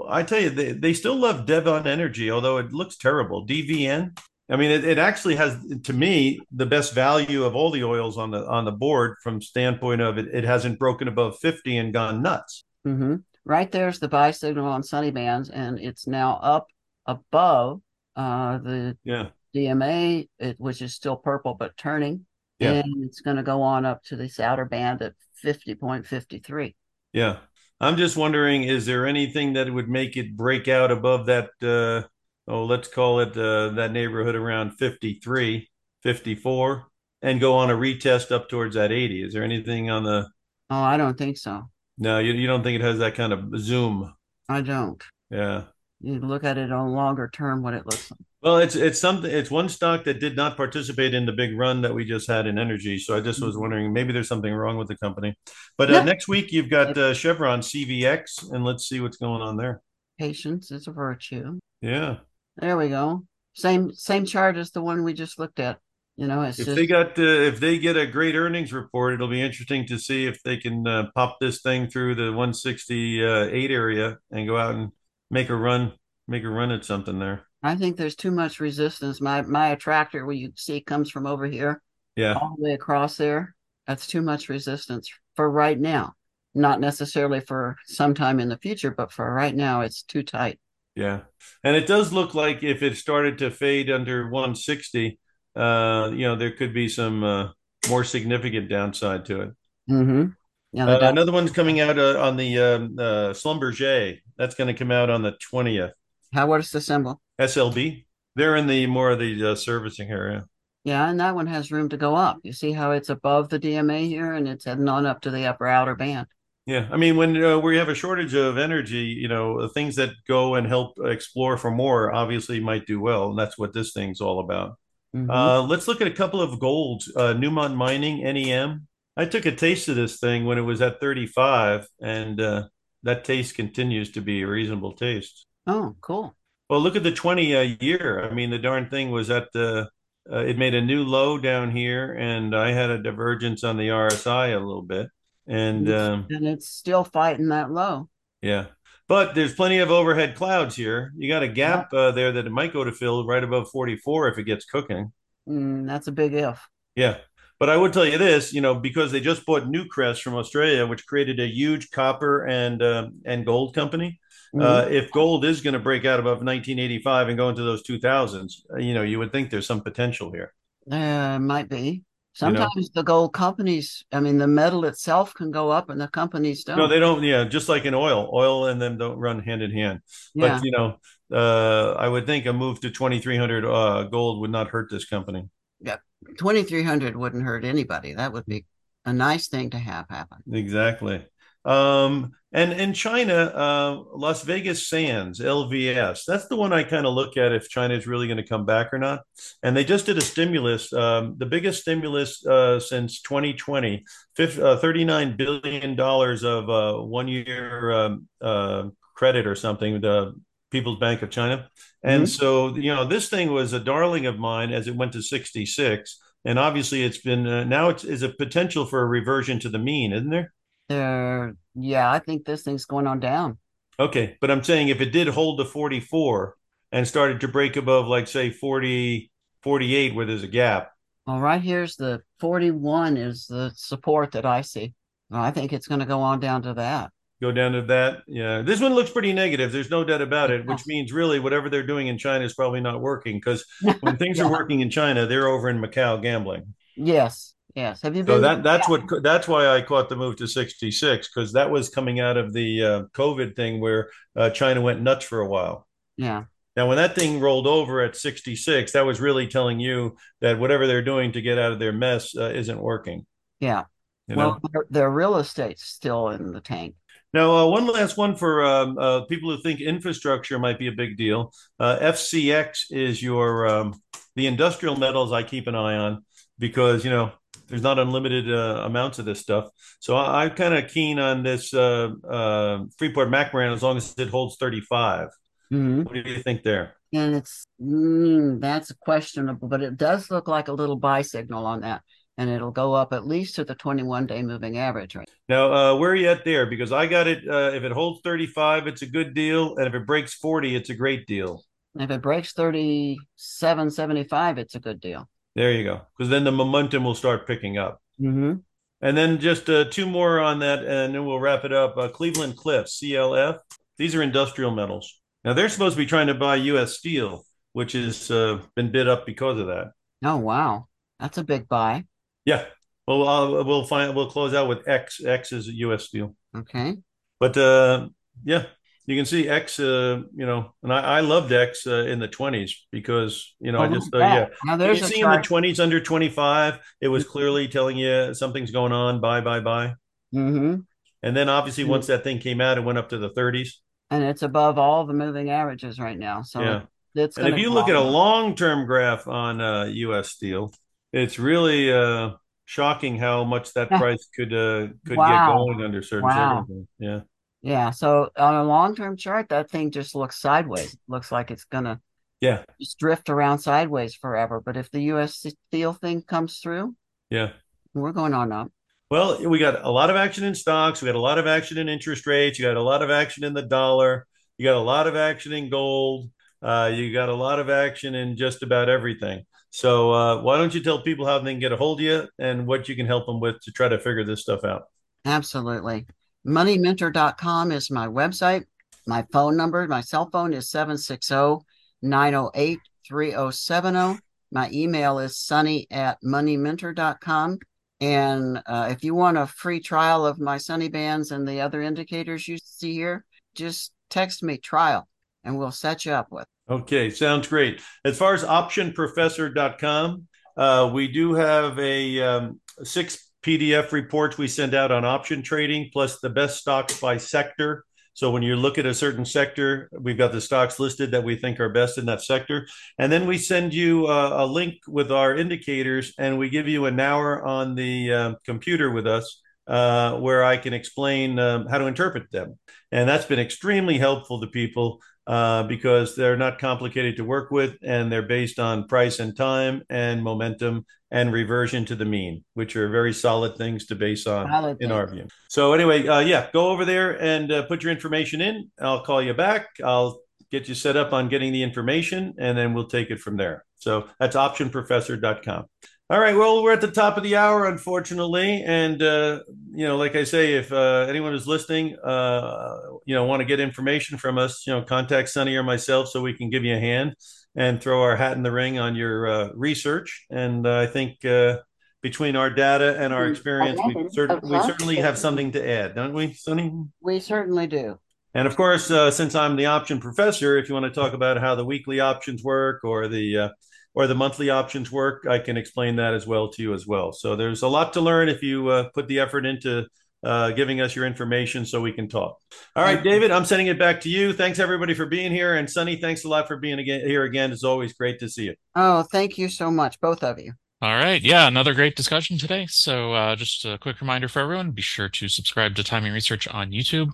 [0.09, 3.47] I tell you, they, they still love Devon Energy, although it looks terrible.
[3.47, 4.17] DVN.
[4.51, 8.19] I mean, it, it actually has, to me, the best value of all the oils
[8.19, 10.27] on the on the board from standpoint of it.
[10.33, 12.65] It hasn't broken above fifty and gone nuts.
[12.87, 13.23] Mhm.
[13.45, 16.67] Right there's the buy signal on Sunny Bands, and it's now up
[17.07, 17.81] above
[18.17, 22.27] uh, the Yeah, DMA, it, which is still purple but turning.
[22.59, 22.73] Yeah.
[22.73, 26.75] And it's going to go on up to this outer band at 50.53.
[27.13, 27.39] yeah.
[27.83, 31.49] I'm just wondering, is there anything that would make it break out above that?
[31.63, 32.07] Uh,
[32.49, 35.69] oh, let's call it uh, that neighborhood around 53,
[36.03, 36.85] 54,
[37.23, 39.23] and go on a retest up towards that 80.
[39.25, 40.29] Is there anything on the?
[40.71, 41.71] Oh, I don't think so.
[41.99, 44.13] No, you, you don't think it has that kind of zoom?
[44.49, 45.03] I don't.
[45.31, 45.65] Yeah.
[46.01, 48.21] You look at it on longer term, what it looks like.
[48.43, 49.31] Well, it's it's something.
[49.31, 52.47] It's one stock that did not participate in the big run that we just had
[52.47, 52.97] in energy.
[52.97, 55.37] So I just was wondering, maybe there's something wrong with the company.
[55.77, 56.05] But uh, No.
[56.05, 59.83] next week you've got uh, Chevron CVX, and let's see what's going on there.
[60.19, 61.59] Patience is a virtue.
[61.83, 62.17] Yeah,
[62.61, 63.27] There we go.
[63.55, 65.81] Same same chart as the one we just looked at.
[66.17, 69.15] You know, it's if just they got uh, if they get a great earnings report,
[69.15, 73.71] it'll be interesting to see if they can uh, pop this thing through the 168
[73.71, 74.93] area and go out and
[75.31, 75.93] make a run,
[76.29, 77.47] make a run at something there.
[77.63, 79.21] I think there's too much resistance.
[79.21, 81.83] My my attractor, where you see comes from over here
[82.17, 83.55] Yeah, all the way across there.
[83.87, 86.15] That's too much resistance for right now.
[86.55, 90.61] Not necessarily for sometime in the future, but for right now, it's too tight.
[90.95, 91.21] Yeah,
[91.65, 95.19] and it does look like if it started to fade under 160,
[95.57, 97.49] uh, you know, there could be some uh,
[97.89, 99.51] more significant downside to it.
[99.91, 100.27] Mm-hmm.
[100.73, 104.21] Yeah, Uh, another one's coming out uh, on the um, uh, Schlumberger.
[104.39, 105.93] That's going to come out on the 20th.
[106.33, 107.21] how what is the symbol?
[107.41, 108.05] SLB.
[108.37, 110.47] They're in the more of the uh, servicing area.
[110.85, 112.39] Yeah, and that one has room to go up.
[112.43, 115.47] You see how it's above the DMA here, and it's heading on up to the
[115.47, 116.27] upper outer band.
[116.67, 120.11] Yeah, I mean, when uh, we have a shortage of energy, you know, things that
[120.29, 124.21] go and help explore for more obviously might do well, and that's what this thing's
[124.21, 124.77] all about.
[125.17, 125.29] Mhm.
[125.29, 127.11] Uh, let's look at a couple of golds.
[127.17, 128.87] Uh, Newmont Mining, NEM.
[129.17, 132.69] I took a taste of this thing when it was at 35, and uh,
[133.03, 135.47] that taste continues to be a reasonable taste.
[135.67, 136.37] oh, cool.
[136.69, 138.23] Well, look at the 20 a year.
[138.31, 139.89] I mean, the darn thing was at the,
[140.31, 143.89] uh, it made a new low down here, and I had a divergence on the
[143.91, 145.09] RSI a little bit.
[145.47, 148.09] And um, and it's still fighting that low.
[148.43, 148.67] yeah,
[149.09, 151.13] but there's plenty of overhead clouds here.
[151.17, 154.29] You got a gap uh, there that it might go to fill right above 44
[154.29, 155.13] if it gets cooking.
[155.49, 156.61] Mm, that's a big if.
[156.95, 157.19] Yeah.
[157.59, 160.87] But I would tell you this, you know, because they just bought Newcrest from Australia,
[160.87, 164.19] which created a huge copper and uh, and gold company.
[164.55, 164.63] Mhm.
[164.63, 168.63] Uh, if gold is going to break out above 1985 and go into those 2000s,
[168.73, 170.55] uh, you know, you would think there's some potential here.
[170.91, 172.03] Uh, might be.
[172.43, 172.61] You know?
[172.61, 176.65] Sometimes the gold companies, I mean, the metal itself can go up and the companies
[176.65, 176.79] don't.
[176.79, 177.23] No, they don't.
[177.23, 180.01] Yeah, just like in oil, oil and them don't run hand in hand.
[180.35, 180.55] yeah.
[180.57, 180.97] But you know,
[181.33, 185.49] uh, I would think a move to 2300 uh, gold would not hurt this company.
[185.81, 185.97] Yeah.
[186.39, 188.15] 2300 wouldn't hurt anybody.
[188.15, 188.67] That would be
[189.05, 190.39] a nice thing to have happen.
[190.53, 191.25] Exactly.
[191.65, 197.15] Um, and in China, uh, Las Vegas Sands, LVS, that's the one I kind of
[197.15, 199.23] look at if China is really going to come back or not.
[199.63, 204.05] And they just did a stimulus, um, the biggest stimulus uh, since 2020,
[204.37, 210.33] fif- uh, $39 billion of uh, one year um, uh, credit or something, the
[210.71, 211.69] People's Bank of China.
[212.03, 212.29] And Mhm.
[212.29, 216.19] so, you know, this thing was a darling of mine as it went to 66.
[216.45, 219.79] And obviously, it's been uh, now it's is a potential for a reversion to the
[219.79, 220.53] mean, isn't there?
[220.91, 223.59] There, yeah, I think this thing's going on down.
[223.99, 226.57] Okay, but I'm saying if it did hold to 44
[226.93, 229.31] and started to break above, like, say, 40,
[229.63, 230.93] 48, where there's a gap,
[231.27, 234.95] Well, right here's the 41 is the support that I see.
[235.31, 237.13] I think it's going to go on down to that.
[237.43, 238.23] go down to that.
[238.27, 239.73] Yeah, this one looks pretty negative.
[239.73, 242.81] There's no doubt about it, which means really whatever they're doing in China is probably
[242.81, 243.65] not working because
[244.01, 244.45] when things yeah.
[244.45, 246.75] are working in China, they're over in Macau gambling.
[246.97, 248.03] Yes, yes.
[248.03, 248.37] Have you been?
[248.37, 251.89] So that that's what that's why I caught the move to 66 because that was
[251.89, 255.87] coming out of the uh, COVID thing where uh, China went nuts for a while.
[256.17, 256.45] Yeah.
[256.77, 260.87] Now, when that thing rolled over at 66, that was really telling you that whatever
[260.87, 263.27] they're doing to get out of their mess uh, isn't working.
[263.59, 263.85] Yeah.
[264.29, 266.95] You well, their, their, real estate's still in the tank.
[267.33, 270.93] Now, uh, one last one for um, uh, people who think infrastructure might be a
[270.93, 271.53] big deal.
[271.79, 274.01] Uh, FCX is your um,
[274.37, 276.25] the industrial metals I keep an eye on
[276.59, 277.33] because you know
[277.71, 279.71] there's not unlimited uh, amounts of this stuff.
[280.01, 284.13] So I, am kind of keen on this uh, uh, Freeport McMoRan as long as
[284.19, 285.29] it holds 35.
[285.73, 286.03] Mm-hmm.
[286.03, 286.97] What do you think there?
[287.13, 291.81] And it's mm, that's questionable, but it does look like a little buy signal on
[291.81, 292.03] that,
[292.39, 295.17] and it'll go up at least to the 21 day moving average.
[295.17, 296.67] Right now, uh, where are you at there?
[296.67, 297.49] Because I got it.
[297.49, 300.91] Uh, if it holds 35, it's a good deal, and if it breaks 40, it's
[300.91, 301.65] a great deal.
[301.99, 305.29] If it breaks 37.75, it's a good deal.
[305.55, 306.03] There you go.
[306.17, 308.01] Because then the momentum will start picking up.
[308.21, 308.55] Mm-hmm.
[309.03, 311.97] And then just uh, two more on that, and then we'll wrap it up.
[311.97, 313.59] Uh, Cleveland Cliffs, CLF.
[313.97, 315.21] These are industrial metals.
[315.45, 316.99] Now they're supposed to be trying to buy U.S.
[316.99, 319.93] Steel, which has uh, been bid up because of that.
[320.23, 320.87] Oh wow,
[321.19, 322.05] that's a big buy.
[322.45, 322.67] Yeah.
[323.07, 325.25] Well, uh, we'll find we'll close out with X.
[325.25, 326.05] X is U.S.
[326.05, 326.37] Steel.
[326.55, 326.99] Okay.
[327.39, 328.09] But uh,
[328.45, 328.67] yeah,
[329.11, 329.79] you can see X.
[329.79, 333.79] Uh, you know, and I, I loved X uh, in the twenties because you know
[333.79, 334.47] oh, I just uh, yeah.
[334.65, 337.33] Now there's you see in the twenties under twenty five, it was mm-hmm.
[337.33, 339.21] clearly telling you something's going on.
[339.21, 339.95] Buy, buy, buy.
[340.35, 340.81] Mm-hmm.
[341.23, 341.93] And then obviously mm-hmm.
[341.93, 343.81] once that thing came out, it went up to the thirties
[344.11, 346.43] and it's above all the moving averages right now.
[346.43, 346.83] So yeah.
[347.15, 350.31] It's and if you look at a long-term graph on uh, U.S.
[350.31, 350.73] Steel,
[351.13, 352.31] it's really uh,
[352.67, 355.29] shocking how much that price could uh, could wow.
[355.29, 356.61] get going under certain wow.
[356.61, 356.89] circumstances.
[356.99, 357.21] Yeah.
[357.63, 357.91] Yeah.
[357.91, 360.97] So on a long-term chart, that thing just looks sideways.
[361.09, 362.01] looks like it's gonna
[362.41, 364.61] yeah just drift around sideways forever.
[364.61, 365.45] But if the U.S.
[365.69, 366.95] Steel thing comes through,
[367.29, 367.53] yeah,
[367.95, 368.73] we're going on up.
[369.11, 371.03] Well, we got a lot of action in stocks.
[371.03, 372.59] We got a lot of action in interest rates.
[372.59, 374.27] You got a lot of action in the dollar.
[374.57, 376.31] You got a lot of action in gold.
[376.63, 379.45] Uh, you got a lot of action in just about everything.
[379.71, 382.29] So uh, why don't you tell people how they can get a hold of you
[382.39, 384.83] and what you can help them with to try to figure this stuff out?
[385.25, 386.07] Absolutely.
[386.47, 388.65] Moneymentor.com is my website.
[389.07, 391.67] My phone number, my cell phone is 760
[392.03, 394.21] 908 3070.
[394.53, 397.59] My email is sunny at moneymentor.com.
[398.01, 401.83] And uh, if you want a free trial of my Sunny Bands and the other
[401.83, 403.25] indicators you see here,
[403.55, 405.07] just text me trial
[405.45, 406.47] and we'll set you up with.
[406.69, 407.83] Okay, sounds great.
[408.05, 410.27] As far as optionprofessor.com,
[410.57, 415.91] uh, we do have a um, six PDF reports we send out on option trading,
[415.93, 417.85] plus the best stocks by sector
[418.21, 421.37] so when you look at a certain sector, we've got the stocks listed that we
[421.37, 422.67] think are best in that sector.
[422.99, 426.87] And then we send you a, a link with our indicators and we give you
[426.87, 431.79] an hour on the uh, computer with us uh, where I can explain um, how
[431.79, 432.59] to interpret them.
[432.91, 437.77] And that's been extremely helpful to people uh, because they're not complicated to work with
[437.85, 442.75] and they're based on price and time and momentum and reversion to the mean, which
[442.75, 444.91] are very solid things to base on solid in thing.
[444.91, 445.29] our view.
[445.49, 448.73] So anyway, uh, yeah, go over there and uh, put your information in.
[448.81, 449.69] I'll call you back.
[449.85, 450.21] I'll
[450.51, 453.65] get you set up on getting the information and then we'll take it from there.
[453.77, 455.67] So that's optionprofessor.com.
[456.11, 456.35] All right.
[456.35, 460.25] Well, we're at the top of the hour, unfortunately, and uh, you know, like I
[460.25, 464.67] say, if uh, anyone is listening, uh, you know, want to get information from us,
[464.67, 467.15] you know, contact Sunny or myself so we can give you a hand
[467.55, 470.27] and throw our hat in the ring on your uh, research.
[470.31, 471.59] And uh, I think uh,
[472.03, 476.13] between our data and our experience, we, cert- we certainly have something to add, don't
[476.13, 476.73] we, Sunny?
[477.01, 478.01] We certainly do.
[478.35, 481.55] And of course, since I'm the option professor, if you want to talk about how
[481.55, 483.53] the weekly options work or the
[483.95, 487.13] or the monthly options work, I can explain that as well to you as well.
[487.13, 489.87] So there's a lot to learn if you uh, put the effort into
[490.23, 492.39] uh, giving us your information so we can talk.
[492.77, 494.33] All right, David, I'm sending it back to you.
[494.33, 497.53] Thanks everybody for being here, and Sunny, thanks a lot for being again here again.
[497.53, 498.55] It's always great to see you.
[498.77, 500.53] Oh, thank you so much, both of you.
[500.83, 501.21] All right.
[501.21, 502.67] Yeah, another great discussion today.
[502.67, 506.49] So, uh, just a quick reminder for everyone be sure to subscribe to Timing Research
[506.49, 507.11] on YouTube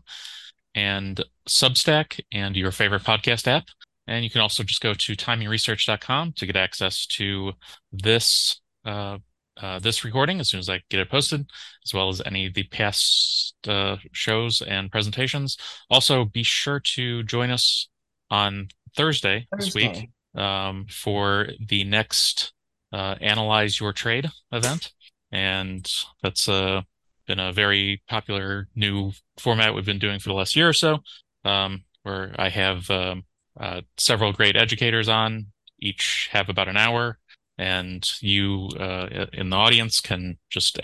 [0.72, 3.64] and Substack and your favorite podcast app.
[4.07, 7.52] And you can also just go to timingresearch.com to get access to
[7.92, 9.18] this uh,
[9.61, 11.46] uh, this recording as soon as I get it posted,
[11.84, 15.57] as well as any of the past uh, shows and presentations.
[15.90, 17.88] Also, be sure to join us
[18.30, 19.64] on Thursday, Thursday.
[19.64, 22.52] this week um, for the next
[22.92, 24.92] uh, Analyze Your Trade event.
[25.32, 25.90] And
[26.22, 26.84] that's a
[27.26, 30.98] been a very popular new format we've been doing for the last year or so,
[31.44, 33.24] um, where I have um,
[33.59, 35.46] uh, several great educators on,
[35.80, 37.18] each have about an hour,
[37.59, 40.78] and you uh, in the audience can just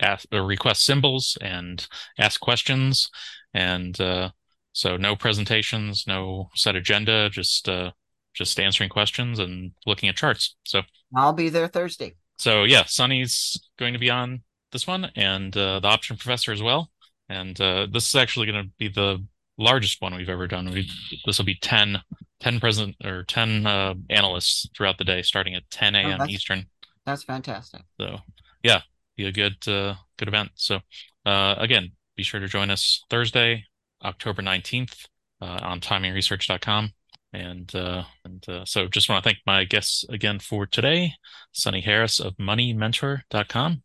[0.00, 1.86] ask or request symbols and
[2.18, 3.10] ask questions.
[3.54, 4.30] And uh,
[4.72, 7.92] so, no presentations, no set agenda, just uh,
[8.34, 10.56] just answering questions and looking at charts.
[10.64, 10.82] So
[11.14, 12.14] I'll be there Thursday.
[12.38, 16.62] So yeah, Sunny's going to be on this one, and uh, the option professor as
[16.62, 16.90] well.
[17.28, 19.24] And uh, this is actually going to be the
[19.58, 20.70] largest one we've ever done.
[20.70, 20.88] We
[21.26, 22.00] this will be 10,
[22.40, 26.20] 10 present or 10 uh, analysts throughout the day, starting at 10 a.m.
[26.22, 26.66] Oh, Eastern.
[27.04, 27.82] That's fantastic.
[28.00, 28.18] So
[28.62, 28.82] yeah,
[29.16, 30.50] be a good uh, good event.
[30.54, 30.80] So
[31.26, 33.64] uh, again, be sure to join us Thursday,
[34.04, 35.06] October 19th
[35.40, 36.92] uh, on timingresearch.com.
[37.32, 41.12] And uh, and uh, so just want to thank my guests again for today,
[41.52, 43.82] Sunny Harris of moneymentor.com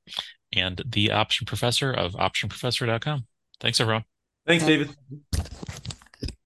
[0.55, 3.25] and the option professor of optionprofessor.com.
[3.59, 4.05] Thanks everyone.
[4.45, 4.89] Thanks, David.